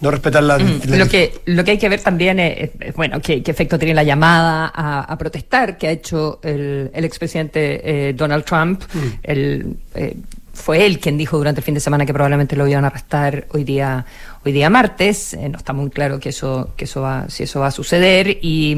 [0.00, 3.42] no respetar la, mm, lo que lo que hay que ver también es, bueno qué,
[3.44, 8.82] efecto tiene la llamada a, protestar que ha hecho el, el expresidente eh, Donald Trump
[8.92, 8.98] mm.
[9.22, 10.16] el, eh,
[10.52, 13.46] fue él quien dijo durante el fin de semana que probablemente lo iban a arrestar
[13.50, 14.04] hoy día
[14.44, 17.60] hoy día martes eh, no está muy claro que eso que eso va si eso
[17.60, 18.76] va a suceder y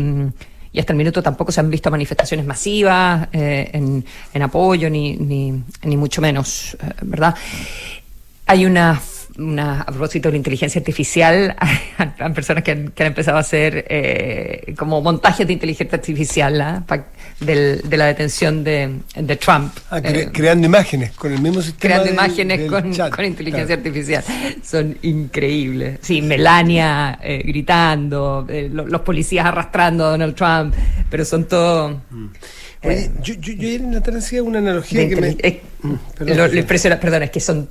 [0.72, 5.64] y hasta el minuto tampoco se han visto manifestaciones masivas en, en, apoyo, ni, ni,
[5.83, 7.35] ni mucho menos, ¿verdad?
[8.46, 9.00] Hay una
[9.38, 11.57] una, a propósito de la inteligencia artificial,
[11.99, 16.85] hay personas que han, empezado a hacer eh, como montajes de inteligencia artificial ¿ah?
[17.40, 19.01] de la detención de,
[19.40, 19.73] Trump.
[19.90, 21.81] Ah, eh, creando imágenes con el mismo sistema.
[21.81, 24.25] Creando imágenes con, inteligencia artificial.
[24.62, 25.99] Son increíbles.
[26.03, 30.75] Sí, Melania eh, gritando, los policías arrastrando a Donald Trump,
[31.09, 32.01] pero son todo...
[32.11, 32.27] Mm.
[33.23, 35.61] yo, yo, yo, en la tarde hacía una analogía que me...
[35.83, 35.95] Mm,
[37.01, 37.69] perdón, es que son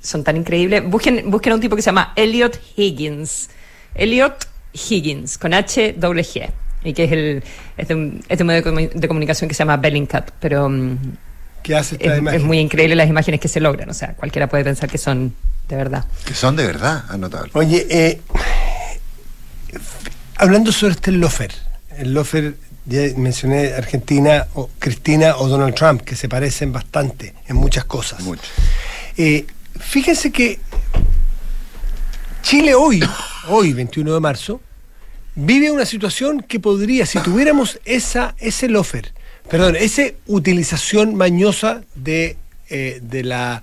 [0.00, 0.84] son tan increíbles.
[0.84, 3.50] Busquen, busquen a un tipo que se llama Elliot Higgins.
[3.94, 6.50] Elliot Higgins, con H doble G.
[6.84, 7.42] Y que es el
[7.76, 10.30] es de un, medio de comunicación que se llama Bellingcat.
[10.40, 10.96] Pero mm,
[11.62, 13.90] ¿Qué hace es, muy increíble las imágenes que se logran.
[13.90, 15.34] O sea, cualquiera puede pensar que son
[15.68, 16.04] de verdad.
[16.24, 17.50] Que son de verdad, anotable.
[17.54, 18.20] Oye, eh,
[20.36, 21.52] hablando sobre este Lofer,
[21.98, 22.54] el Lofer,
[22.86, 28.20] ya mencioné Argentina, o Cristina o Donald Trump, que se parecen bastante en muchas cosas.
[28.20, 28.42] Mucho.
[29.16, 29.46] Eh,
[29.80, 30.58] Fíjense que
[32.42, 33.02] Chile hoy,
[33.48, 34.60] hoy 21 de marzo,
[35.34, 39.12] vive una situación que podría, si tuviéramos esa, ese lofer,
[39.50, 42.36] perdón, esa utilización mañosa de,
[42.70, 43.62] eh, de, la,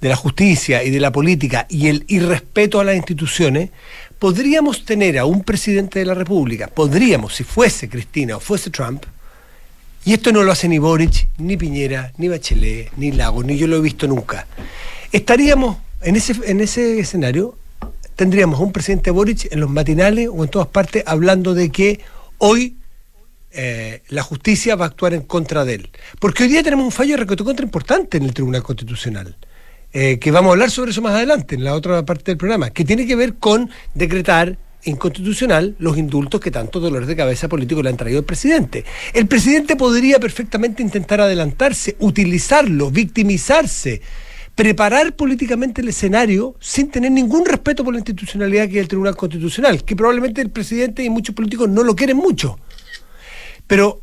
[0.00, 3.70] de la justicia y de la política y el irrespeto a las instituciones,
[4.18, 9.04] podríamos tener a un presidente de la República, podríamos, si fuese Cristina o fuese Trump,
[10.06, 13.66] y esto no lo hace ni Boric, ni Piñera, ni Bachelet, ni Lago, ni yo
[13.66, 14.46] lo he visto nunca
[15.14, 17.56] estaríamos en ese, en ese escenario,
[18.16, 22.00] tendríamos un presidente Boric en los matinales o en todas partes hablando de que
[22.38, 22.76] hoy
[23.52, 25.90] eh, la justicia va a actuar en contra de él.
[26.18, 29.36] Porque hoy día tenemos un fallo de contra importante en el Tribunal Constitucional.
[29.92, 32.70] Eh, que vamos a hablar sobre eso más adelante, en la otra parte del programa,
[32.70, 37.80] que tiene que ver con decretar inconstitucional los indultos que tanto dolores de cabeza político
[37.80, 38.84] le han traído al presidente.
[39.12, 44.02] El presidente podría perfectamente intentar adelantarse, utilizarlo, victimizarse,
[44.54, 49.16] preparar políticamente el escenario sin tener ningún respeto por la institucionalidad que es el Tribunal
[49.16, 52.58] Constitucional, que probablemente el presidente y muchos políticos no lo quieren mucho.
[53.66, 54.02] Pero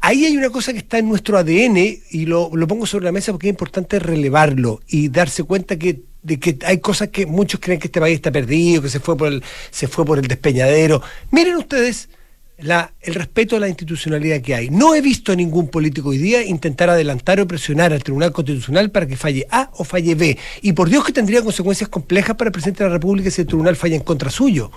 [0.00, 1.76] ahí hay una cosa que está en nuestro ADN
[2.10, 6.40] y lo, pongo sobre la mesa porque es importante relevarlo y darse cuenta que de
[6.40, 9.28] que hay cosas que muchos creen que este país está perdido, que se fue por
[9.28, 11.00] el, se fue por el despeñadero.
[11.30, 12.08] Miren ustedes
[12.58, 14.70] la, el respeto a la institucionalidad que hay.
[14.70, 18.90] No he visto a ningún político hoy día intentar adelantar o presionar al Tribunal Constitucional
[18.90, 20.38] para que falle A o falle B.
[20.62, 23.46] Y por Dios que tendría consecuencias complejas para el presidente de la República si el
[23.46, 24.70] tribunal falla en contra suyo.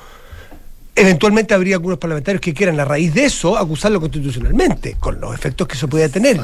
[0.96, 5.66] eventualmente habría algunos parlamentarios que quieran a raíz de eso acusarlo constitucionalmente, con los efectos
[5.68, 6.38] que eso puede tener.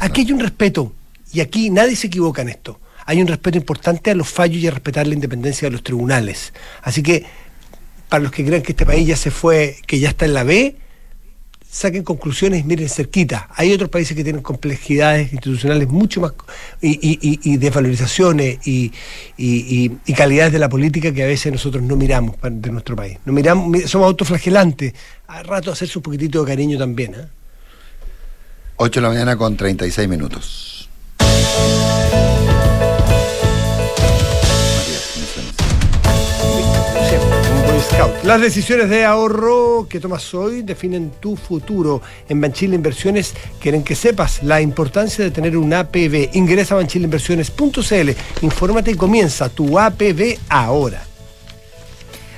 [0.00, 0.92] Aquí hay un respeto,
[1.32, 2.78] y aquí nadie se equivoca en esto.
[3.06, 6.52] Hay un respeto importante a los fallos y a respetar la independencia de los tribunales.
[6.82, 7.24] Así que,
[8.08, 10.44] para los que creen que este país ya se fue, que ya está en la
[10.44, 10.76] B,
[11.72, 13.48] saquen conclusiones, miren cerquita.
[13.56, 16.32] Hay otros países que tienen complejidades institucionales mucho más
[16.82, 18.92] y, y, y desvalorizaciones y,
[20.14, 23.18] calidades de la política que a veces nosotros no miramos de nuestro país.
[23.24, 24.92] No miramos, somos autoflagelantes.
[25.26, 27.14] A rato hacerse un poquitito de cariño también.
[27.14, 27.26] ¿eh?
[28.76, 30.81] 8 de la mañana con 36 minutos.
[38.24, 42.00] Las decisiones de ahorro que tomas hoy definen tu futuro.
[42.28, 46.30] En Banchile Inversiones quieren que sepas la importancia de tener un APB.
[46.34, 48.10] Ingresa a banchileinversiones.cl,
[48.42, 51.11] infórmate y comienza tu APB ahora.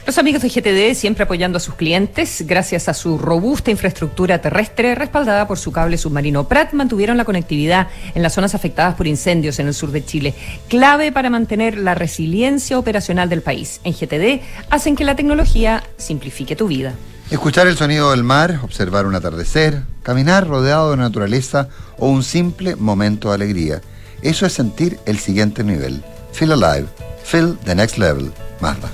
[0.07, 4.95] Los amigos de GTD siempre apoyando a sus clientes, gracias a su robusta infraestructura terrestre
[4.95, 9.59] respaldada por su cable submarino Prat, mantuvieron la conectividad en las zonas afectadas por incendios
[9.61, 10.35] en el sur de Chile,
[10.69, 13.81] clave para mantener la resiliencia operacional del país.
[13.83, 16.93] En GTD hacen que la tecnología simplifique tu vida.
[17.31, 22.77] Escuchar el sonido del mar, observar un atardecer, caminar rodeado de naturaleza o un simple
[22.77, 23.81] momento de alegría.
[24.21, 26.05] Eso es sentir el siguiente nivel.
[26.33, 26.89] Feel alive.
[27.25, 28.31] Feel the next level.
[28.61, 28.91] Mazda.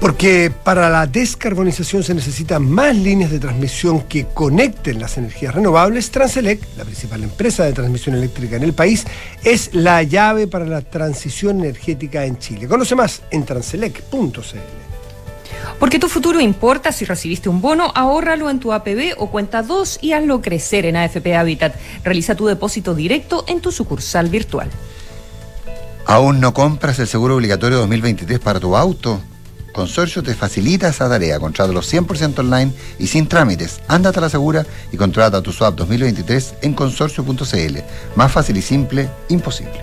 [0.00, 6.10] Porque para la descarbonización se necesitan más líneas de transmisión que conecten las energías renovables.
[6.10, 9.06] Transelec, la principal empresa de transmisión eléctrica en el país,
[9.44, 12.66] es la llave para la transición energética en Chile.
[12.66, 14.80] Conoce más en transelec.cl.
[15.78, 19.98] Porque tu futuro importa, si recibiste un bono, ahórralo en tu APB o cuenta 2
[20.00, 21.74] y hazlo crecer en AFP Habitat.
[22.04, 24.70] Realiza tu depósito directo en tu sucursal virtual.
[26.06, 29.20] ¿Aún no compras el seguro obligatorio 2023 para tu auto?
[29.72, 31.38] Consorcio te facilita esa tarea.
[31.38, 33.80] Contrátalo 100% online y sin trámites.
[33.88, 37.78] Ándate a la segura y contrata tu SWAP 2023 en consorcio.cl.
[38.16, 39.82] Más fácil y simple, imposible.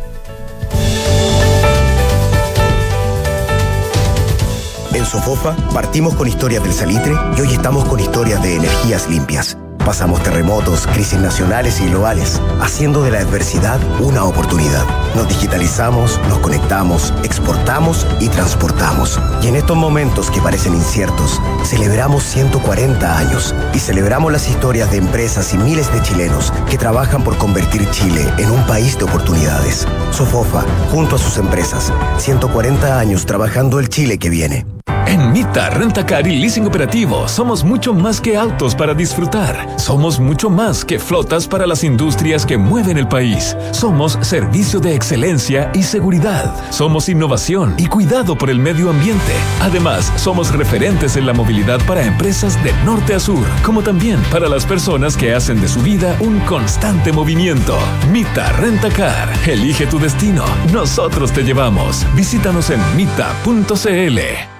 [4.93, 9.57] En Sofofa partimos con historias del salitre y hoy estamos con historias de energías limpias
[9.87, 14.83] Pasamos terremotos, crisis nacionales y globales, haciendo de la adversidad una oportunidad.
[15.15, 19.17] Nos digitalizamos, nos conectamos, exportamos y transportamos.
[19.41, 24.97] Y en estos momentos que parecen inciertos, celebramos 140 años y celebramos las historias de
[24.97, 29.87] empresas y miles de chilenos que trabajan por convertir Chile en un país de oportunidades.
[30.11, 34.76] Sofofa, junto a sus empresas, 140 años trabajando el Chile que viene.
[35.07, 39.79] En Mita Rentacar y Leasing Operativo somos mucho más que autos para disfrutar.
[39.79, 43.55] Somos mucho más que flotas para las industrias que mueven el país.
[43.71, 46.53] Somos servicio de excelencia y seguridad.
[46.71, 49.31] Somos innovación y cuidado por el medio ambiente.
[49.61, 54.49] Además, somos referentes en la movilidad para empresas de norte a sur, como también para
[54.49, 57.79] las personas que hacen de su vida un constante movimiento.
[58.11, 59.29] Mita Rentacar.
[59.47, 60.43] Elige tu destino.
[60.73, 62.05] Nosotros te llevamos.
[62.13, 64.56] Visítanos en mita.cl.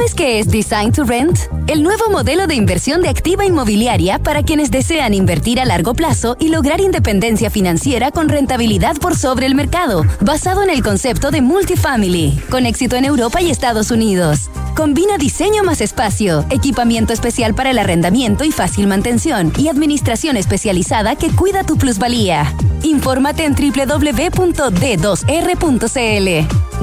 [0.00, 1.40] ¿Sabes qué es Design to Rent?
[1.66, 6.38] El nuevo modelo de inversión de activa inmobiliaria para quienes desean invertir a largo plazo
[6.40, 11.42] y lograr independencia financiera con rentabilidad por sobre el mercado, basado en el concepto de
[11.42, 14.48] multifamily, con éxito en Europa y Estados Unidos.
[14.74, 21.14] Combina diseño más espacio, equipamiento especial para el arrendamiento y fácil mantención, y administración especializada
[21.16, 22.54] que cuida tu plusvalía.
[22.82, 24.16] Infórmate en www.d2r.cl.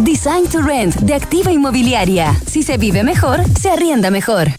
[0.03, 2.39] Design to Rent de Activa Inmobiliaria.
[2.45, 4.49] Si se vive mejor, se arrienda mejor.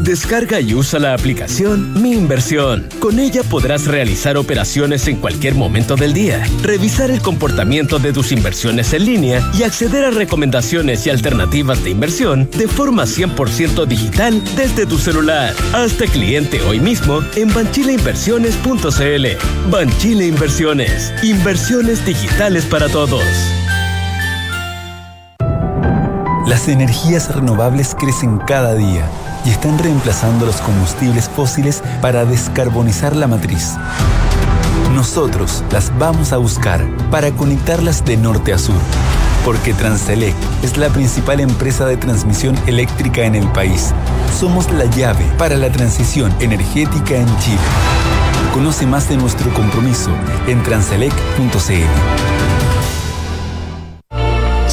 [0.00, 2.88] Descarga y usa la aplicación Mi Inversión.
[2.98, 8.32] Con ella podrás realizar operaciones en cualquier momento del día, revisar el comportamiento de tus
[8.32, 14.42] inversiones en línea y acceder a recomendaciones y alternativas de inversión de forma 100% digital
[14.56, 15.54] desde tu celular.
[15.72, 19.70] Hazte cliente hoy mismo en banchileinversiones.cl.
[19.70, 21.12] Banchile Inversiones.
[21.22, 23.22] Inversiones digitales para todos.
[26.46, 29.04] Las energías renovables crecen cada día
[29.44, 33.72] y están reemplazando los combustibles fósiles para descarbonizar la matriz.
[34.94, 38.76] Nosotros las vamos a buscar para conectarlas de norte a sur,
[39.44, 43.92] porque Transelec es la principal empresa de transmisión eléctrica en el país.
[44.38, 47.58] Somos la llave para la transición energética en Chile.
[48.54, 50.10] Conoce más de nuestro compromiso
[50.46, 52.65] en transelec.cl.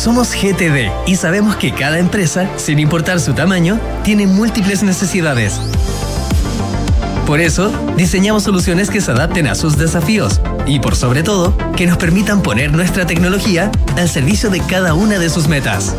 [0.03, 5.61] Somos GTD y sabemos que cada empresa, sin importar su tamaño, tiene múltiples necesidades.
[7.25, 11.87] Por eso, diseñamos soluciones que se adapten a sus desafíos y, por sobre todo, que
[11.87, 15.95] nos permitan poner nuestra tecnología al servicio de cada una de sus metas.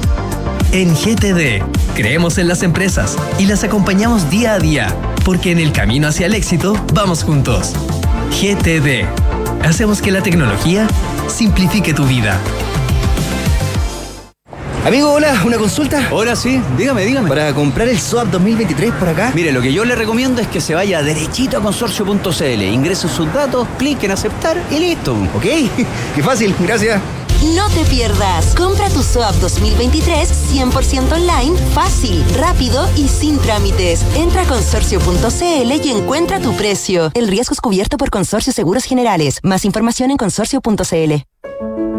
[0.72, 4.94] En GTD, creemos en las empresas y las acompañamos día a día,
[5.24, 7.72] porque en el camino hacia el éxito vamos juntos.
[8.32, 9.06] GTD,
[9.64, 10.86] hacemos que la tecnología
[11.26, 12.38] simplifique tu vida.
[14.84, 16.08] Amigo, hola, ¿una consulta?
[16.10, 17.26] Hola, sí, dígame, dígame.
[17.26, 19.32] Para comprar el SOAP 2023 por acá.
[19.34, 23.32] Mire, lo que yo le recomiendo es que se vaya derechito a consorcio.cl, ingrese sus
[23.32, 25.14] datos, clic en aceptar y listo.
[25.34, 25.42] Ok,
[26.14, 27.00] qué fácil, gracias.
[27.56, 28.54] No te pierdas.
[28.54, 34.04] Compra tu SOAP 2023 100% online, fácil, rápido y sin trámites.
[34.14, 37.10] Entra a consorcio.cl y encuentra tu precio.
[37.14, 39.40] El riesgo es cubierto por Consorcio Seguros Generales.
[39.42, 41.93] Más información en consorcio.cl.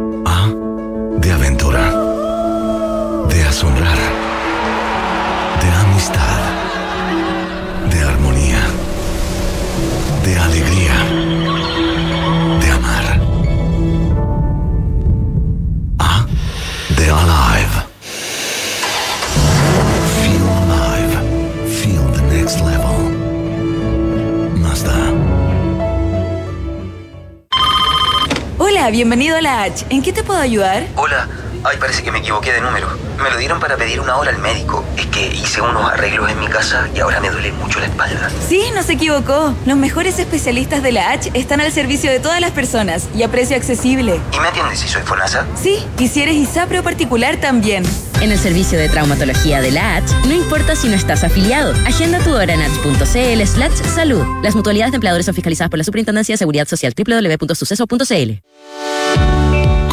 [28.86, 29.84] Hola, bienvenido a la H.
[29.90, 30.86] ¿En qué te puedo ayudar?
[30.96, 31.28] Hola.
[31.64, 32.88] Ay, parece que me equivoqué de número.
[33.18, 34.86] Me lo dieron para pedir una hora al médico.
[34.96, 38.30] Es que hice unos arreglos en mi casa y ahora me duele mucho la espalda.
[38.48, 39.56] Sí, no se equivocó.
[39.66, 43.28] Los mejores especialistas de la H están al servicio de todas las personas y a
[43.32, 44.22] precio accesible.
[44.32, 45.48] ¿Y me atiendes si soy FONASA?
[45.60, 47.84] Sí, y si eres ISAPRE o particular también.
[48.22, 51.74] En el servicio de traumatología de la no importa si no estás afiliado.
[51.86, 54.24] Agenda tu hora en h.cl slash salud.
[54.44, 58.85] Las mutualidades de empleadores son fiscalizadas por la Superintendencia de Seguridad Social www.suceso.cl.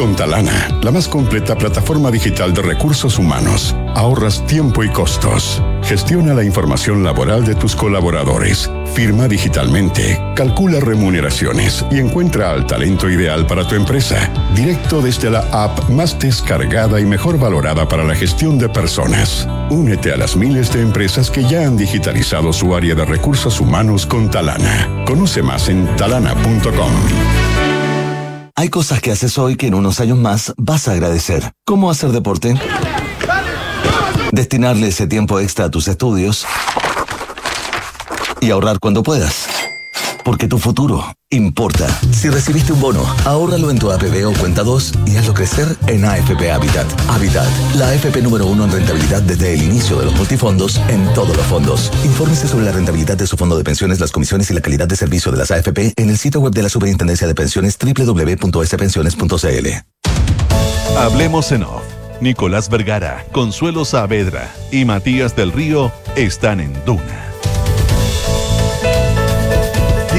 [0.03, 5.63] Con Talana, la más completa plataforma digital de recursos humanos, ahorras tiempo y costos.
[5.81, 8.69] Gestiona la información laboral de tus colaboradores.
[8.95, 15.47] Firma digitalmente, calcula remuneraciones y encuentra al talento ideal para tu empresa, directo desde la
[15.53, 19.47] app más descargada y mejor valorada para la gestión de personas.
[19.69, 24.05] Únete a las miles de empresas que ya han digitalizado su área de recursos humanos
[24.05, 25.05] con Talana.
[25.05, 27.52] Conoce más en talana.com.
[28.55, 31.53] Hay cosas que haces hoy que en unos años más vas a agradecer.
[31.65, 32.55] ¿Cómo hacer deporte?
[34.31, 36.45] Destinarle ese tiempo extra a tus estudios
[38.41, 39.62] y ahorrar cuando puedas.
[40.23, 41.87] Porque tu futuro importa.
[42.11, 46.05] Si recibiste un bono, ahórralo en tu APB o cuenta 2 y hazlo crecer en
[46.05, 46.87] AFP Habitat.
[47.09, 51.35] Habitat, la AFP número uno en rentabilidad desde el inicio de los multifondos en todos
[51.35, 51.91] los fondos.
[52.05, 54.95] Infórmese sobre la rentabilidad de su fondo de pensiones, las comisiones y la calidad de
[54.95, 59.67] servicio de las AFP en el sitio web de la Superintendencia de Pensiones www.spensiones.cl.
[60.97, 61.83] Hablemos en off.
[62.21, 67.32] Nicolás Vergara, Consuelo Saavedra y Matías del Río están en Duna.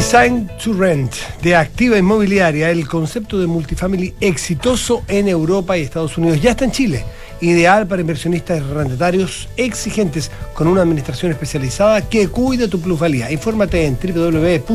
[0.05, 6.19] Design to Rent de Activa Inmobiliaria, el concepto de multifamily exitoso en Europa y Estados
[6.19, 7.03] Unidos, ya está en Chile.
[7.41, 13.33] Ideal para inversionistas arrendatarios exigentes con una administración especializada que cuide tu plusvalía.
[13.33, 14.69] Infórmate en www.d2r.cl.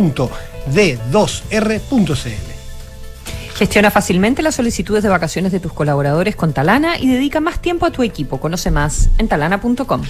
[3.55, 7.85] Gestiona fácilmente las solicitudes de vacaciones de tus colaboradores con Talana y dedica más tiempo
[7.85, 8.39] a tu equipo.
[8.39, 10.01] Conoce más en talana.com.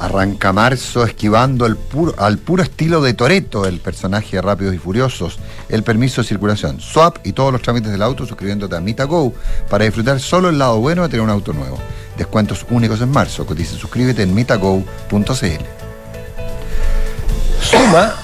[0.00, 5.38] Arranca marzo esquivando al puro estilo de Toreto, el personaje de Rápidos y Furiosos.
[5.68, 9.34] El permiso de circulación, swap y todos los trámites del auto suscribiéndote a MitaGo
[9.68, 11.78] para disfrutar solo el lado bueno de tener un auto nuevo.
[12.16, 13.44] Descuentos únicos en marzo.
[13.44, 15.64] Cotiza suscríbete en mitago.cl.
[17.60, 18.14] Suma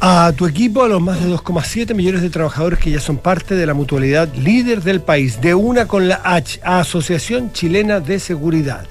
[0.00, 3.54] a tu equipo a los más de 2,7 millones de trabajadores que ya son parte
[3.54, 8.86] de la mutualidad líder del país, de una con la H, Asociación Chilena de Seguridad.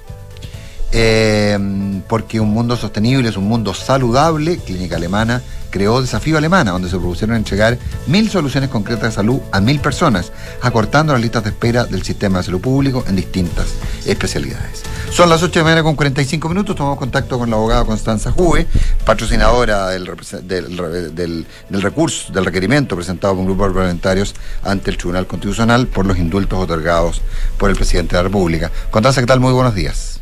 [0.97, 1.59] Eh,
[2.07, 4.59] porque un mundo sostenible es un mundo saludable.
[4.59, 7.77] Clínica Alemana creó Desafío Alemana, donde se propusieron entregar
[8.07, 10.31] mil soluciones concretas de salud a mil personas,
[10.61, 13.65] acortando las listas de espera del sistema de salud público en distintas
[14.05, 14.83] especialidades.
[15.11, 16.77] Son las 8 de la mañana con 45 minutos.
[16.77, 18.65] Tomamos contacto con la abogada Constanza Juve,
[19.05, 20.09] patrocinadora del,
[20.43, 24.33] del, del, del recurso, del requerimiento presentado por un grupo de parlamentarios
[24.63, 27.21] ante el Tribunal Constitucional por los indultos otorgados
[27.57, 28.71] por el presidente de la República.
[28.91, 29.41] Constanza, ¿qué tal?
[29.41, 30.14] Muy buenos días.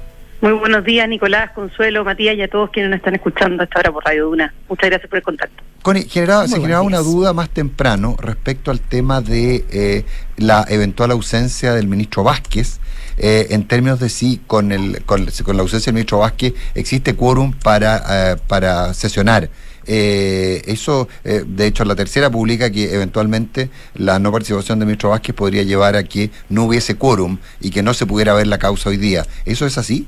[0.43, 3.93] Muy buenos días, Nicolás, Consuelo, Matías y a todos quienes nos están escuchando hasta ahora
[3.93, 4.53] por Radio Duna.
[4.67, 5.63] Muchas gracias por el contacto.
[5.81, 10.03] Connie, generaba, se generaba una duda más temprano respecto al tema de eh,
[10.35, 12.81] la eventual ausencia del ministro Vázquez,
[13.17, 17.15] eh, en términos de si con, el, con, con, la ausencia del ministro Vázquez existe
[17.15, 19.49] quórum para, eh, para sesionar.
[19.85, 25.09] Eh, eso, eh, de hecho, la tercera publica que eventualmente la no participación del ministro
[25.09, 28.57] Vázquez podría llevar a que no hubiese quórum y que no se pudiera ver la
[28.57, 29.25] causa hoy día.
[29.45, 30.07] ¿Eso es así?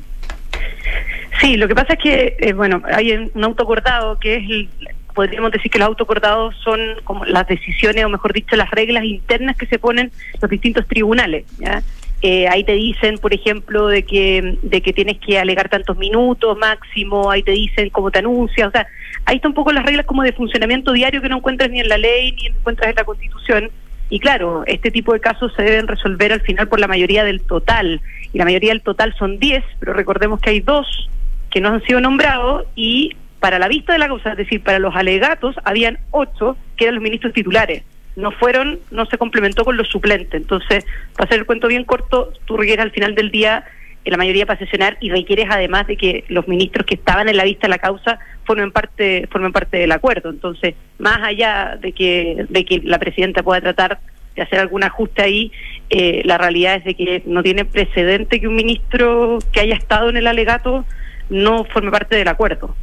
[1.41, 4.69] Sí, lo que pasa es que, eh, bueno, hay un autocordado que es el,
[5.13, 9.57] podríamos decir que los autocordados son como las decisiones, o mejor dicho, las reglas internas
[9.57, 11.45] que se ponen los distintos tribunales.
[11.57, 11.83] ¿ya?
[12.21, 16.57] eh, ahí te dicen, por ejemplo, de que, de que tienes que alegar tantos minutos
[16.57, 18.87] máximo, ahí te dicen cómo te anuncias, o sea,
[19.25, 21.87] ahí está un poco las reglas como de funcionamiento diario que no encuentras ni en
[21.87, 23.69] la ley ni encuentras en la Constitución.
[24.09, 27.41] Y claro, este tipo de casos se deben resolver al final por la mayoría del
[27.41, 28.01] total.
[28.33, 31.09] Y la mayoría del total son 10, pero recordemos que hay dos
[31.49, 34.79] que no han sido nombrados y para la vista de la causa, es decir, para
[34.79, 37.83] los alegatos, habían ocho que eran los ministros titulares
[38.15, 40.41] no fueron, no se complementó con los suplentes.
[40.41, 43.65] Entonces, para hacer el cuento bien corto, requieres al final del día
[44.11, 47.43] la mayoría para sesionar y requieres además de que los ministros que estaban en la
[47.43, 50.29] vista de la causa formen parte formen parte del acuerdo.
[50.29, 53.99] Entonces, más allá de que de que la presidenta pueda tratar
[54.35, 55.51] de hacer algún ajuste ahí,
[55.89, 60.09] eh, la realidad es de que no tiene precedente que un ministro que haya estado
[60.09, 60.85] en el alegato
[61.29, 62.75] no forme parte del acuerdo.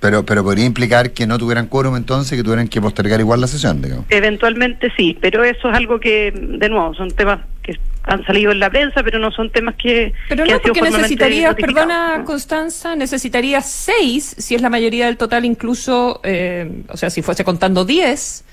[0.00, 3.46] Pero, pero podría implicar que no tuvieran quórum entonces, que tuvieran que postergar igual la
[3.46, 4.04] sesión, digamos.
[4.10, 8.60] Eventualmente sí, pero eso es algo que, de nuevo, son temas que han salido en
[8.60, 10.12] la prensa, pero no son temas que.
[10.28, 16.20] Pero no, porque necesitaría, perdona, Constanza, necesitaría seis, si es la mayoría del total, incluso,
[16.24, 18.44] eh, o sea, si fuese contando diez.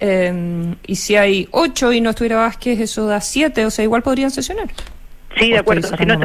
[0.00, 4.02] Eh, y si hay ocho y no estuviera Vázquez, eso da siete, o sea, igual
[4.02, 4.68] podrían sesionar.
[5.36, 5.90] Sí, de acuerdo.
[6.06, 6.16] no,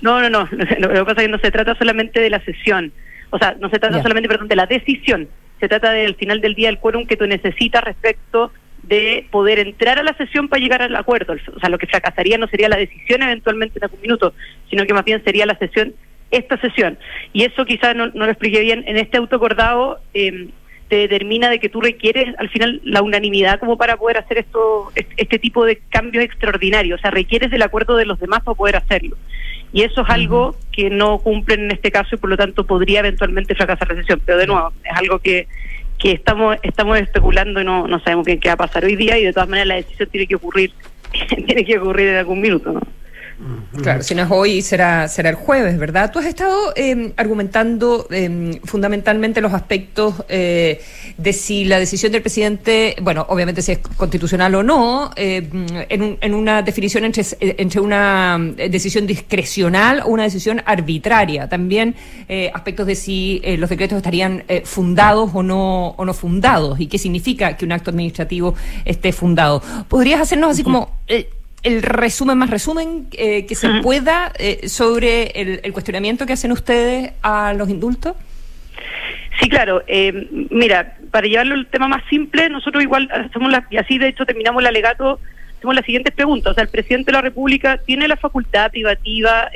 [0.00, 2.92] no, no, no, lo que pasa es que no se trata solamente de la sesión
[3.30, 5.28] o sea, no se trata solamente, perdón, de la decisión,
[5.60, 9.98] se trata del final del día del quórum que tú necesitas respecto de poder entrar
[9.98, 11.34] a la sesión para llegar al acuerdo.
[11.54, 14.34] O sea, lo que fracasaría no sería la decisión eventualmente en algún minuto,
[14.68, 15.94] sino que más bien sería la sesión,
[16.30, 16.98] esta sesión.
[17.32, 20.48] Y eso quizás no, lo expliqué bien, en este autocordado eh,
[20.88, 24.90] te determina de que tú requieres al final la unanimidad como para poder hacer esto
[24.94, 26.98] este tipo de cambios extraordinarios.
[26.98, 29.16] O sea, requieres del acuerdo de los demás para poder hacerlo
[29.72, 33.00] y eso es algo que no cumplen en este caso y por lo tanto podría
[33.00, 34.20] eventualmente fracasar la sesión.
[34.24, 35.46] Pero de nuevo, es algo que,
[36.00, 39.18] que estamos estamos especulando y no, no sabemos bien qué va a pasar hoy día
[39.18, 40.72] y de todas maneras la decisión tiene que ocurrir
[41.46, 42.80] tiene que ocurrir en algún minuto, ¿no?
[43.82, 46.12] Claro, si no es hoy, será, será el jueves, ¿verdad?
[46.12, 50.82] Tú has estado em, argumentando em, fundamentalmente los aspectos eh,
[51.16, 56.18] de si la decisión del presidente, bueno, obviamente si es constitucional o no, em, en,
[56.20, 61.48] en, una definición entre, entre una eh, decisión discrecional o una decisión arbitraria.
[61.48, 61.94] También
[62.28, 66.98] eh, aspectos de si los decretos estarían fundados o no, o no fundados y qué
[66.98, 69.62] significa que un acto administrativo esté fundado.
[69.88, 71.00] ¿Podrías hacernos así como
[71.62, 77.12] el resumen más resumen eh, que se pueda eh, sobre el, cuestionamiento que hacen ustedes
[77.22, 78.14] a los indultos?
[79.40, 79.82] Sí, claro.
[79.86, 84.08] Eh, mira, para llevarlo el tema más simple, nosotros igual hacemos la, y así de
[84.08, 85.20] hecho terminamos el alegato,
[85.58, 86.52] hacemos las siguientes preguntas.
[86.52, 89.50] O sea, ¿el presidente de la República tiene la facultad privativa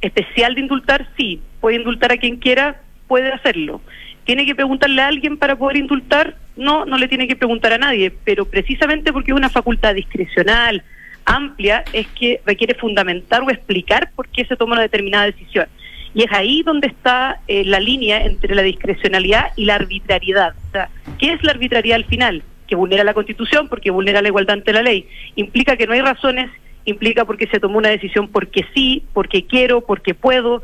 [0.00, 1.08] especial de indultar?
[1.16, 1.40] Sí.
[1.60, 2.80] ¿Puede indultar a quien quiera?
[3.06, 3.80] Puede hacerlo.
[4.24, 6.36] ¿Tiene que preguntarle a alguien para poder indultar?
[6.56, 10.84] No, no le tiene que preguntar a nadie, pero precisamente porque es una facultad discrecional,
[11.24, 15.66] amplia es que requiere fundamentar o explicar por qué se toma una determinada decisión.
[16.14, 20.54] Y es ahí donde está eh, la línea entre la discrecionalidad y la arbitrariedad.
[20.68, 22.42] O sea, ¿qué es la arbitrariedad al final?
[22.66, 25.06] Que vulnera la Constitución porque vulnera la igualdad ante la ley.
[25.36, 26.50] Implica que no hay razones,
[26.84, 30.62] implica porque se tomó una decisión porque sí, porque quiero, porque puedo.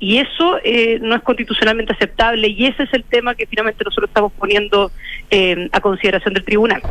[0.00, 4.10] Y eso eh, no es constitucionalmente aceptable y ese es el tema que finalmente nosotros
[4.10, 4.90] estamos poniendo
[5.30, 6.82] eh, a consideración del tribunal.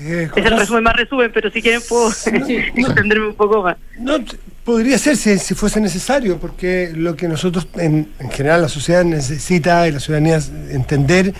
[0.00, 3.76] Eh, es el resumen más resumen, pero si quieren puedo extenderme un poco más.
[3.98, 4.18] No,
[4.64, 9.92] podría ser si, fuese necesario, porque lo que nosotros, en, general, la sociedad necesita y
[9.92, 10.40] la ciudadanía
[10.70, 11.34] entender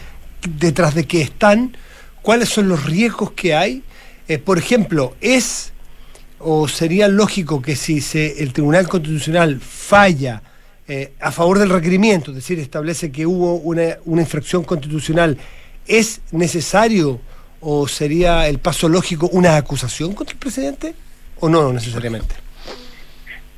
[0.49, 1.77] detrás de qué están,
[2.23, 3.83] cuáles son los riesgos que hay.
[4.29, 5.73] Eh, por ejemplo, es
[6.41, 10.43] o sería lógico que si se, el Tribunal Constitucional falla
[10.87, 15.37] eh, a favor del requerimiento, es decir, establece que hubo una, una infracción constitucional,
[15.87, 17.21] es necesario
[17.61, 20.95] ¿O sería el paso lógico una acusación contra el presidente?
[21.41, 22.35] ¿O no necesariamente?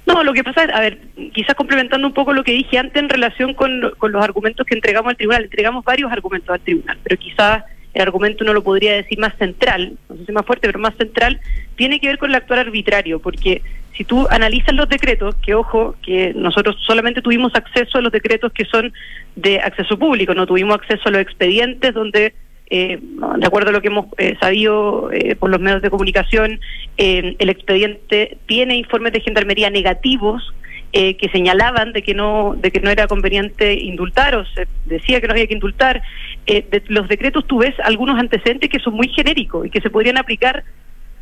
[0.06, 0.98] No, lo que pasa es, a ver,
[1.32, 5.10] quizás complementando un poco lo que dije antes en relación con, los argumentos que entregamos
[5.10, 7.62] al tribunal, entregamos varios argumentos al tribunal, pero quizás
[7.94, 10.94] el argumento no lo podría decir más central, no sé si más fuerte, pero más
[10.96, 11.40] central,
[11.76, 13.62] tiene que ver con el actuar arbitrario, porque
[13.96, 18.52] si tú analizas los decretos, que ojo, que nosotros solamente tuvimos acceso a los decretos
[18.52, 18.92] que son
[19.36, 22.34] de acceso público, no tuvimos acceso a los expedientes donde
[22.72, 26.60] eh, de acuerdo a lo que hemos eh, sabido eh, por los medios de comunicación,
[26.96, 30.54] el expediente tiene informes de gendarmería negativos
[30.92, 35.26] que señalaban de que no de que no era conveniente indultar o se decía que
[35.28, 36.02] no había que indultar.
[36.46, 40.18] de los decretos tú ves algunos antecedentes que son muy genéricos y que se podrían
[40.18, 40.62] aplicar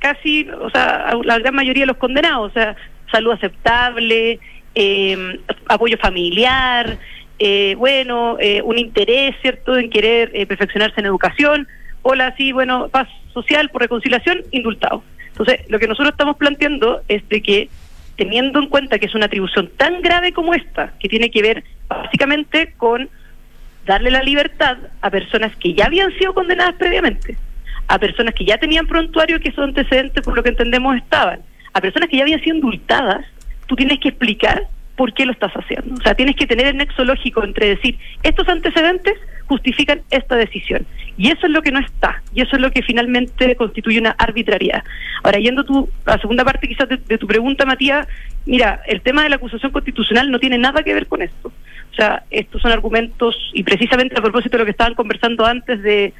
[0.01, 2.75] casi, o sea, a la gran mayoría de los condenados, o sea,
[3.13, 4.41] salud aceptable,
[5.69, 6.99] apoyo familiar,
[7.39, 11.69] eh, bueno, eh, un interés, ¿cierto?, en querer eh, perfeccionarse en educación.
[12.03, 15.03] Hola, sí, bueno, paz social por reconciliación, indultado.
[15.29, 17.69] Entonces, lo que nosotros estamos planteando es de que,
[18.17, 21.65] teniendo en cuenta que es una atribución tan grave como esta, que tiene que ver
[21.87, 23.09] básicamente con
[23.87, 27.37] darle la libertad a personas que ya habían sido condenadas previamente,
[27.87, 31.41] a personas que ya tenían prontuario que esos antecedentes, por lo que entendemos, estaban,
[31.73, 33.25] a personas que ya habían sido indultadas,
[33.67, 34.67] tú tienes que explicar
[34.99, 35.95] por qué lo estás haciendo.
[35.95, 39.15] O sea, tienes que tener el nexo lógico entre decir, estos antecedentes
[39.47, 40.85] justifican esta decisión.
[41.17, 42.21] Y eso es lo que no está.
[42.35, 44.83] Y eso es lo que finalmente constituye una arbitrariedad.
[45.23, 48.09] Ahora, yendo tú a la segunda parte quizás de, de tu pregunta, Matías,
[48.45, 51.53] mira, el tema de la acusación constitucional no tiene nada que ver con esto.
[51.93, 55.81] O sea, estos son argumentos, y precisamente a propósito de lo que estaban conversando antes
[55.81, 56.13] de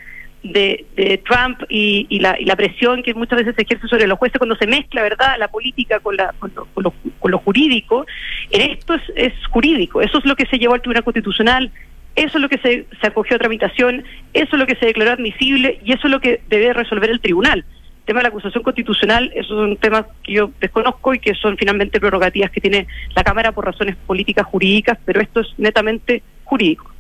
[0.43, 4.19] de, de Trump y, la, y, la, presión que muchas veces se ejerce sobre los
[4.19, 7.39] jueces cuando se mezcla, ¿verdad?, la política con, la, con, lo, con, lo, con lo,
[7.39, 8.07] jurídico.
[8.51, 10.01] En esto es, es, jurídico.
[10.01, 11.73] Eso es lo que se llevó al Tribunal Constitucional,
[12.17, 15.13] eso es lo que se, se acogió a tramitación, eso es lo que se declaró
[15.13, 17.65] admisible y eso es lo que debe resolver el tribunal.
[18.07, 22.01] Tema de la acusación constitucional, es un tema que yo desconozco y que son finalmente
[22.01, 26.91] prerrogativas que tiene la Cámara por razones políticas jurídicas, pero esto es netamente jurídico.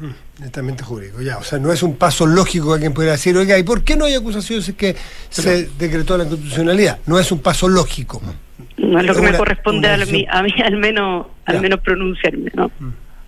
[0.00, 1.36] Mm, netamente jurídico, ya.
[1.36, 3.96] O sea, no es un paso lógico que alguien pudiera decir, oiga, ¿y por qué
[3.96, 4.96] no hay acusaciones si es que
[5.28, 6.98] se decretó la constitucionalidad?
[7.06, 8.22] No es un paso lógico.
[8.78, 12.50] No es lo que me corresponde a mí, a mí al menos, al menos pronunciarme,
[12.54, 12.70] ¿no?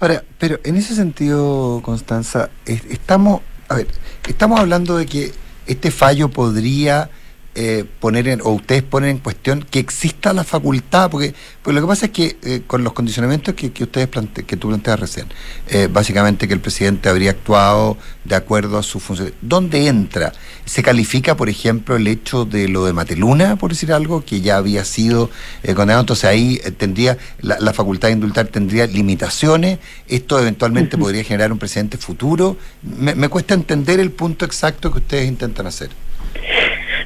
[0.01, 3.87] Ahora, pero en ese sentido, Constanza, estamos, a ver,
[4.27, 5.31] estamos hablando de que
[5.67, 7.11] este fallo podría
[7.55, 11.83] eh, poner en, o ustedes ponen en cuestión que exista la facultad, porque, pues lo
[11.83, 14.99] que pasa es que eh, con los condicionamientos que, que ustedes plante, que tú planteas
[14.99, 15.27] recién,
[15.69, 19.35] eh, básicamente que el presidente habría actuado de acuerdo a su función.
[19.43, 20.33] ¿Dónde entra?
[20.65, 24.57] ¿Se califica, por ejemplo, el hecho de lo de Mateluna, por decir algo, que ya
[24.57, 25.29] había sido
[25.63, 26.01] condenado?
[26.01, 29.79] Entonces ahí tendría la, la, facultad de indultar tendría limitaciones.
[30.09, 31.03] Esto eventualmente uh -huh.
[31.03, 32.57] podría generar un presidente futuro.
[32.83, 35.91] Me, me cuesta entender el punto exacto que ustedes intentan hacer.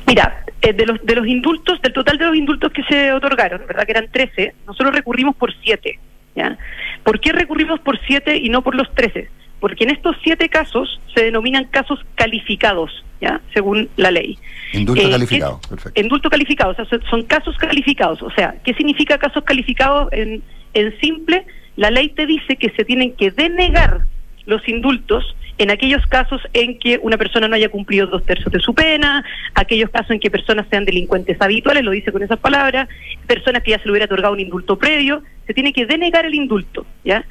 [0.06, 3.62] Mira, eh, de los de los indultos, del total de los indultos que se otorgaron,
[3.66, 3.84] ¿verdad?
[3.84, 5.98] Que eran 13, nosotros recurrimos por 7,
[6.34, 6.56] ¿ya?
[7.02, 9.28] ¿Por qué recurrimos por 7 y no por los 13?
[9.58, 13.40] Porque en estos 7 casos se denominan casos calificados, ¿ya?
[13.52, 14.38] Según la ley.
[14.72, 16.00] Indulto eh, calificado, perfecto.
[16.00, 18.22] Indulto calificado, o sea, son, son casos calificados.
[18.22, 20.42] O sea, ¿qué significa casos calificados en,
[20.74, 21.46] en simple?
[21.76, 24.02] La ley te dice que se tienen que denegar
[24.46, 28.60] los indultos en aquellos casos en que una persona no haya cumplido dos tercios de
[28.60, 32.88] su pena, aquellos casos en que personas sean delincuentes habituales, lo dice con esas palabras,
[33.26, 36.34] personas que ya se le hubiera otorgado un indulto previo, se tiene que denegar el
[36.34, 37.24] indulto, ¿ya?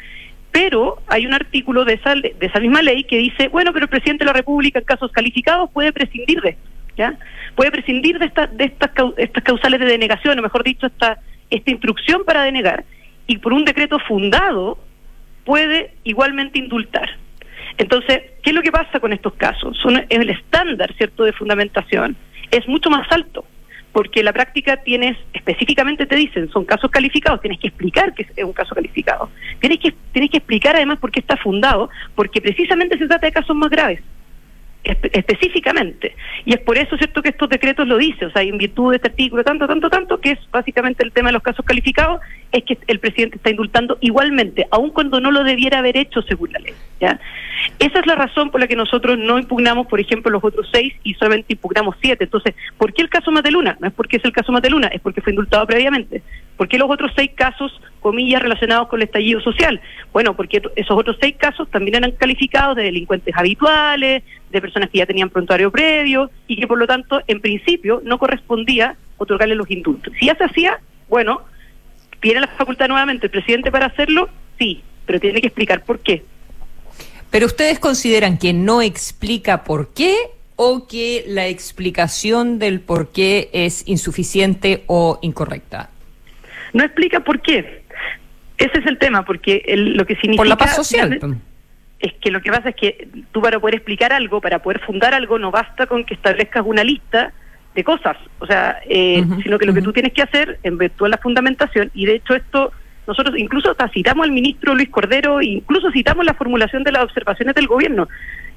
[0.52, 3.90] Pero hay un artículo de esa, de esa misma ley que dice, bueno, pero el
[3.90, 6.58] presidente de la República en casos calificados puede prescindir de
[6.98, 7.18] ¿ya?
[7.56, 11.20] Puede prescindir de, esta, de estas, estas causales de denegación, o mejor dicho, esta,
[11.50, 12.86] esta instrucción para denegar,
[13.28, 14.78] y por un decreto fundado
[15.44, 17.10] puede igualmente indultar.
[17.78, 19.78] Entonces, ¿qué es lo que pasa con estos casos?
[19.78, 22.16] Son, el estándar, ¿cierto?, de fundamentación
[22.50, 23.46] es mucho más alto,
[23.92, 28.44] porque la práctica tienes, específicamente te dicen, son casos calificados, tienes que explicar que es
[28.44, 29.30] un caso calificado.
[29.60, 33.32] Tienes que, tienes que explicar además por qué está fundado, porque precisamente se trata de
[33.32, 34.02] casos más graves
[34.86, 36.16] específicamente.
[36.46, 38.98] Y es por eso, ¿cierto?, que estos decretos lo dicen, o sea, en virtud de
[38.98, 42.22] este artículo tanto, tanto, tanto, que es básicamente el tema de los casos calificados,
[42.52, 46.52] es que el presidente está indultando igualmente, aun cuando no lo debiera haber hecho según
[46.54, 47.20] la ley, ¿ya?
[47.80, 50.94] Esa es la razón por la que nosotros no impugnamos, por ejemplo, los otros seis
[51.04, 52.26] y solamente impugnamos siete.
[52.26, 53.78] Entonces, ¿por qué el caso Mateluna?
[53.80, 56.22] No es porque es el caso Mateluna, es porque fue indultado previamente.
[56.58, 59.82] ¿Por qué los otros seis casos, comillas, relacionados con el estallido social?
[60.14, 64.24] Bueno, porque esos otros seis casos también eran calificados de delincuentes habituales,
[64.56, 68.18] de personas que ya tenían prontuario previo y que por lo tanto, en principio, no
[68.18, 70.14] correspondía otorgarle los indultos.
[70.20, 71.42] Si ya se hacía, bueno,
[72.22, 76.24] tiene la facultad nuevamente el presidente para hacerlo, sí, pero tiene que explicar por qué.
[77.30, 80.16] Pero ustedes consideran que no explica por qué
[80.56, 85.90] o que la explicación del por qué es insuficiente o incorrecta.
[86.74, 87.84] No explica por qué.
[88.58, 90.38] Ese es el tema, porque el, lo que significa...
[90.38, 91.20] Por la paz social.
[92.00, 95.14] Es que lo que pasa es que tú para poder explicar algo, para poder fundar
[95.14, 97.34] algo, no basta con que establezcas una lista
[97.74, 99.80] de cosas, o sea, eh, uh -huh, sino que lo uh -huh.
[99.80, 102.72] que tú tienes que hacer en virtud de la fundamentación, y de hecho esto
[103.08, 107.54] nosotros incluso hasta citamos al ministro Luis Cordero, incluso citamos la formulación de las observaciones
[107.56, 108.08] del gobierno.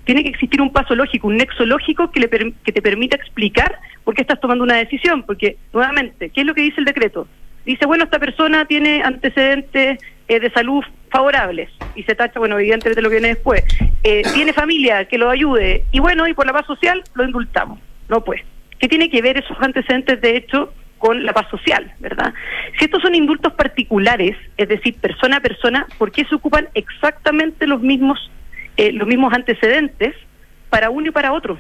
[0.05, 3.79] Tiene que existir un paso lógico, un nexo lógico que, le que te permita explicar
[4.05, 5.23] por qué estás tomando una decisión.
[5.25, 7.29] Porque, nuevamente, ¿qué es lo que dice el decreto?
[7.67, 13.03] Dice, bueno, esta persona tiene antecedentes eh, de salud favorables y se tacha, bueno, evidentemente
[13.03, 13.65] lo que viene después.
[14.03, 17.81] Eh, tiene familia que lo ayude y bueno, y por la paz social lo indultamos.
[18.09, 18.43] No, pues.
[18.79, 22.33] ¿Qué tiene que ver esos antecedentes de hecho con la paz social, ¿verdad?
[22.79, 27.67] Si estos son indultos particulares, es decir, persona a persona, ¿por qué se ocupan exactamente
[27.67, 28.31] los mismos
[28.77, 30.15] eh, los mismos antecedentes
[30.71, 31.59] para uno y para otro?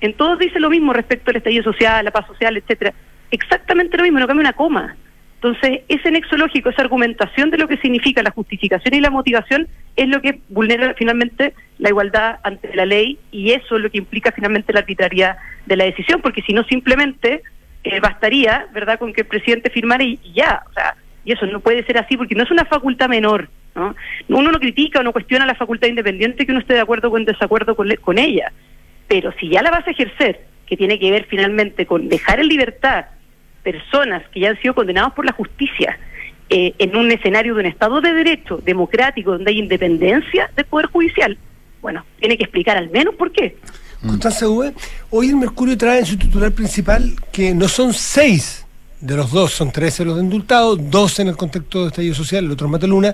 [0.00, 2.94] En todos dice lo mismo respecto al estallido social, la paz social, etcétera.
[3.30, 4.96] Exactamente lo mismo, no cambia una coma.
[5.44, 9.68] Entonces, ese nexo lógico, esa argumentación de lo que significa la justificación y la motivación
[9.94, 13.98] es lo que vulnera finalmente la igualdad ante la ley y eso es lo que
[13.98, 15.36] implica finalmente la arbitrariedad
[15.66, 17.42] de la decisión, porque si no simplemente
[17.82, 21.60] eh, bastaría, ¿verdad?, con que el presidente firmara y, ya, o sea, y eso no
[21.60, 23.94] puede ser así porque no es una facultad menor, ¿no?
[24.30, 27.18] Uno no critica o no cuestiona la facultad independiente que uno esté de acuerdo o
[27.18, 28.50] en desacuerdo con, con ella,
[29.08, 32.48] pero si ya la vas a ejercer, que tiene que ver finalmente con dejar en
[32.48, 33.04] libertad
[33.64, 35.98] personas que ya han sido condenados por la justicia
[36.50, 40.86] eh, en un escenario de un Estado de Derecho democrático donde hay independencia del Poder
[40.86, 41.36] Judicial,
[41.80, 43.56] bueno, tiene que explicar al menos por qué.
[44.00, 44.74] Constanza V,
[45.10, 48.66] hoy el Mercurio trae en su titular principal que no son seis
[49.00, 52.52] de los dos, son 13 los indultados, dos en el contexto de estallido social, el
[52.52, 53.12] otro es Mataluna,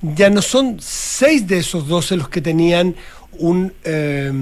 [0.00, 2.94] ya no son seis de esos 12 los que tenían
[3.38, 4.32] un eh,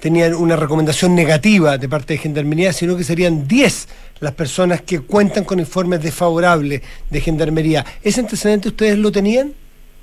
[0.00, 3.88] tenían una recomendación negativa de parte de Gendarmería, sino que serían 10
[4.20, 7.84] las personas que cuentan con informes desfavorables de Gendarmería.
[8.02, 9.52] ¿Ese antecedente ustedes lo tenían?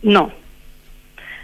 [0.01, 0.31] No.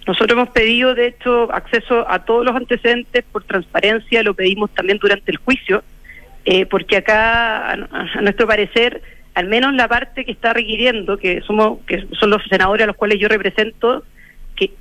[0.07, 4.97] Nosotros hemos pedido, de hecho, acceso a todos los antecedentes por transparencia, lo pedimos también
[4.97, 5.83] durante el juicio,
[6.45, 9.01] eh, porque acá, a, nuestro parecer,
[9.35, 12.95] al menos la parte que está requiriendo, que somos que son los senadores a los
[12.95, 14.03] cuales yo represento,
[14.67, 14.71] que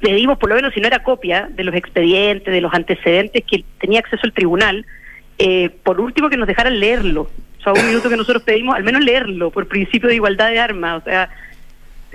[0.00, 3.64] pedimos por lo menos, si no era copia, de los expedientes, de los antecedentes que
[3.78, 4.86] tenía acceso el tribunal,
[5.38, 7.30] eh, por último que nos dejaran leerlo.
[7.58, 10.58] O sea, un minuto que nosotros pedimos, al menos leerlo, por principio de igualdad de
[10.58, 11.02] armas.
[11.02, 11.28] O sea,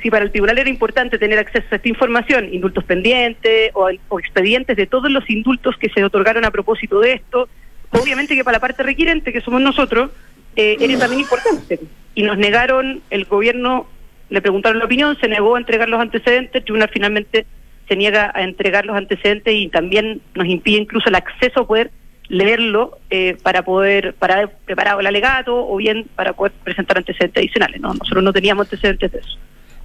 [0.01, 4.19] si para el tribunal era importante tener acceso a esta información, indultos pendientes o, o
[4.19, 7.47] expedientes de todos los indultos que se otorgaron a propósito de esto,
[7.91, 10.11] obviamente que para la parte requirente, que somos nosotros,
[10.55, 11.79] eh, era también importante.
[12.15, 13.87] Y nos negaron, el gobierno
[14.29, 17.45] le preguntaron la opinión, se negó a entregar los antecedentes, el tribunal finalmente
[17.87, 21.91] se niega a entregar los antecedentes y también nos impide incluso el acceso a poder
[22.27, 27.41] leerlo eh, para poder, para haber preparado el alegato o bien para poder presentar antecedentes
[27.41, 27.79] adicionales.
[27.79, 27.93] ¿no?
[27.93, 29.37] Nosotros no teníamos antecedentes de eso.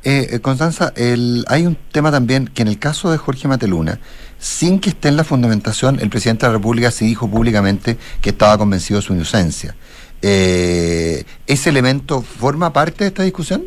[0.03, 3.99] Eh, eh, Constanza, el, hay un tema también que en el caso de Jorge Mateluna,
[4.38, 8.30] sin que esté en la fundamentación, el presidente de la República sí dijo públicamente que
[8.30, 9.76] estaba convencido de su inocencia.
[10.22, 13.64] Eh, ¿Ese elemento forma parte de esta discusión?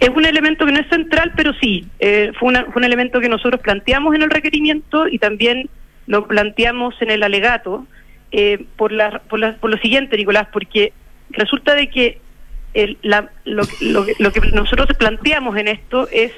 [0.00, 3.20] Es un elemento que no es central, pero sí, eh, fue, una- fue un elemento
[3.20, 5.68] que nosotros planteamos en el requerimiento y también
[6.06, 7.86] lo planteamos en el alegato
[8.32, 10.92] eh, por, la, por, la- por lo siguiente, Nicolás, porque
[11.30, 12.18] resulta de que
[12.74, 16.32] el- la- lo, lo lo que nosotros planteamos en esto es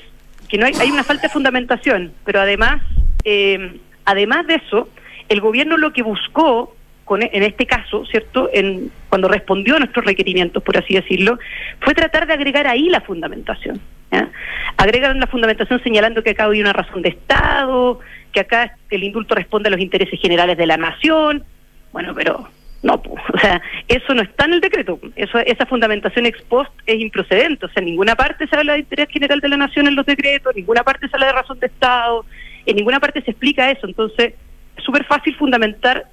[0.49, 2.83] que no hay, hay una falta de fundamentación, pero además,
[3.25, 4.89] eh, además de eso,
[5.31, 6.76] el gobierno lo que buscó
[7.07, 8.51] con, en este caso, ¿cierto?
[8.53, 11.39] En, cuando respondió a nuestros requerimientos, por así decirlo,
[11.81, 13.81] fue tratar de agregar ahí la fundamentación.
[14.11, 14.29] ¿ya?
[14.77, 18.01] Agregan la fundamentación señalando que acá hay una razón de Estado,
[18.33, 21.45] que acá el indulto responde a los intereses generales de la nación.
[21.93, 22.49] Bueno, pero
[22.83, 22.95] no,
[23.35, 24.99] o sea, eso no está en el decreto.
[25.15, 27.67] Eso, esa fundamentación ex post es improcedente.
[27.67, 30.07] O sea, en ninguna parte se habla de interés general de la nación en los
[30.07, 32.27] decretos, en ninguna parte se habla de razón de Estado,
[32.67, 33.87] en ninguna parte se explica eso.
[33.87, 34.35] Entonces,
[34.77, 36.07] es súper fácil fundamentar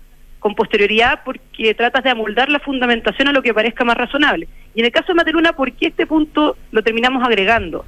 [0.43, 4.49] con posterioridad porque tratas de amoldar la fundamentación a lo que parezca más razonable.
[4.75, 7.85] Y en el caso de Materuna, ¿por qué este punto lo terminamos agregando?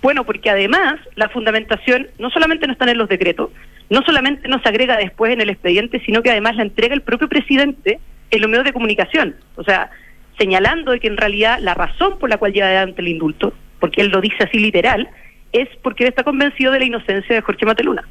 [0.00, 3.50] Bueno, porque además la fundamentación no solamente no está en los decretos,
[3.88, 7.02] no solamente no se agrega después en el expediente, sino que además la entrega el
[7.02, 7.98] propio presidente
[8.30, 9.34] en los medios de comunicación.
[9.56, 9.90] O sea,
[10.38, 14.10] señalando que en realidad la razón por la cual lleva adelante el indulto, porque él
[14.10, 15.08] lo dice así literal,
[15.52, 18.04] es porque él está convencido de la inocencia de Jorge Mateluna.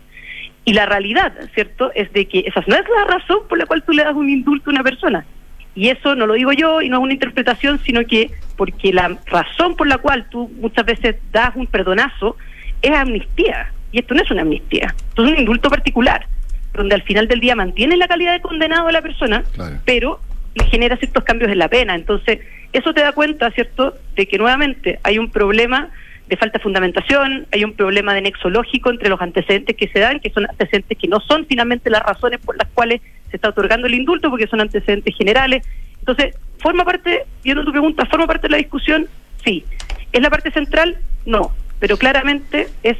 [0.70, 3.82] Y la realidad, ¿cierto?, es de que esa no es la razón por la cual
[3.82, 5.26] tú le das un indulto a una persona.
[5.74, 9.18] Y eso no lo digo yo y no es una interpretación, sino que porque la
[9.26, 12.38] razón por la cual tú muchas veces das un perdonazo
[12.84, 13.72] es amnistía.
[13.92, 16.28] Y esto no es una amnistía, esto es un indulto particular,
[16.76, 19.44] donde al final del día mantiene la calidad de condenado a la persona,
[19.86, 20.20] pero
[20.54, 21.96] le genera ciertos cambios en la pena.
[21.96, 22.42] Entonces,
[22.74, 25.90] eso te da cuenta, ¿cierto?, de que nuevamente hay un problema
[26.30, 30.00] de falta de fundamentación, hay un problema de nexo lógico entre los antecedentes que se
[30.00, 33.02] dan, que son antecedentes que no son finalmente las razones por las cuales
[33.32, 35.68] se está otorgando el indulto, porque son antecedentes generales.
[35.98, 39.08] Entonces, ¿forma parte, viendo tu pregunta, ¿forma parte de la discusión?
[39.44, 39.66] Sí.
[40.12, 41.00] ¿Es la parte central?
[41.26, 41.52] No.
[41.80, 42.98] Pero claramente es,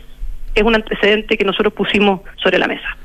[0.56, 2.98] es un antecedente que nosotros pusimos sobre la mesa.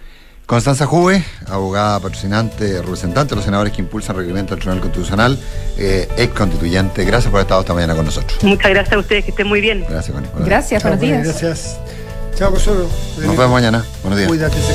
[0.46, 5.38] Constanza Juve, abogada patrocinante, representante de los senadores que impulsan el requerimiento del Tribunal Constitucional,
[5.78, 7.04] eh, ex constituyente.
[7.04, 8.42] Gracias por haber estado esta mañana con nosotros.
[8.42, 9.86] Muchas gracias a ustedes, que estén muy bien.
[9.88, 10.28] Gracias, Connie.
[10.44, 11.24] Gracias, buenos días.
[11.24, 11.78] Gracias.
[12.36, 12.88] Chao, Consuelo.
[13.16, 13.84] Nos vemos mañana.
[14.02, 14.28] Buenos días.
[14.28, 14.72] Cuídate, se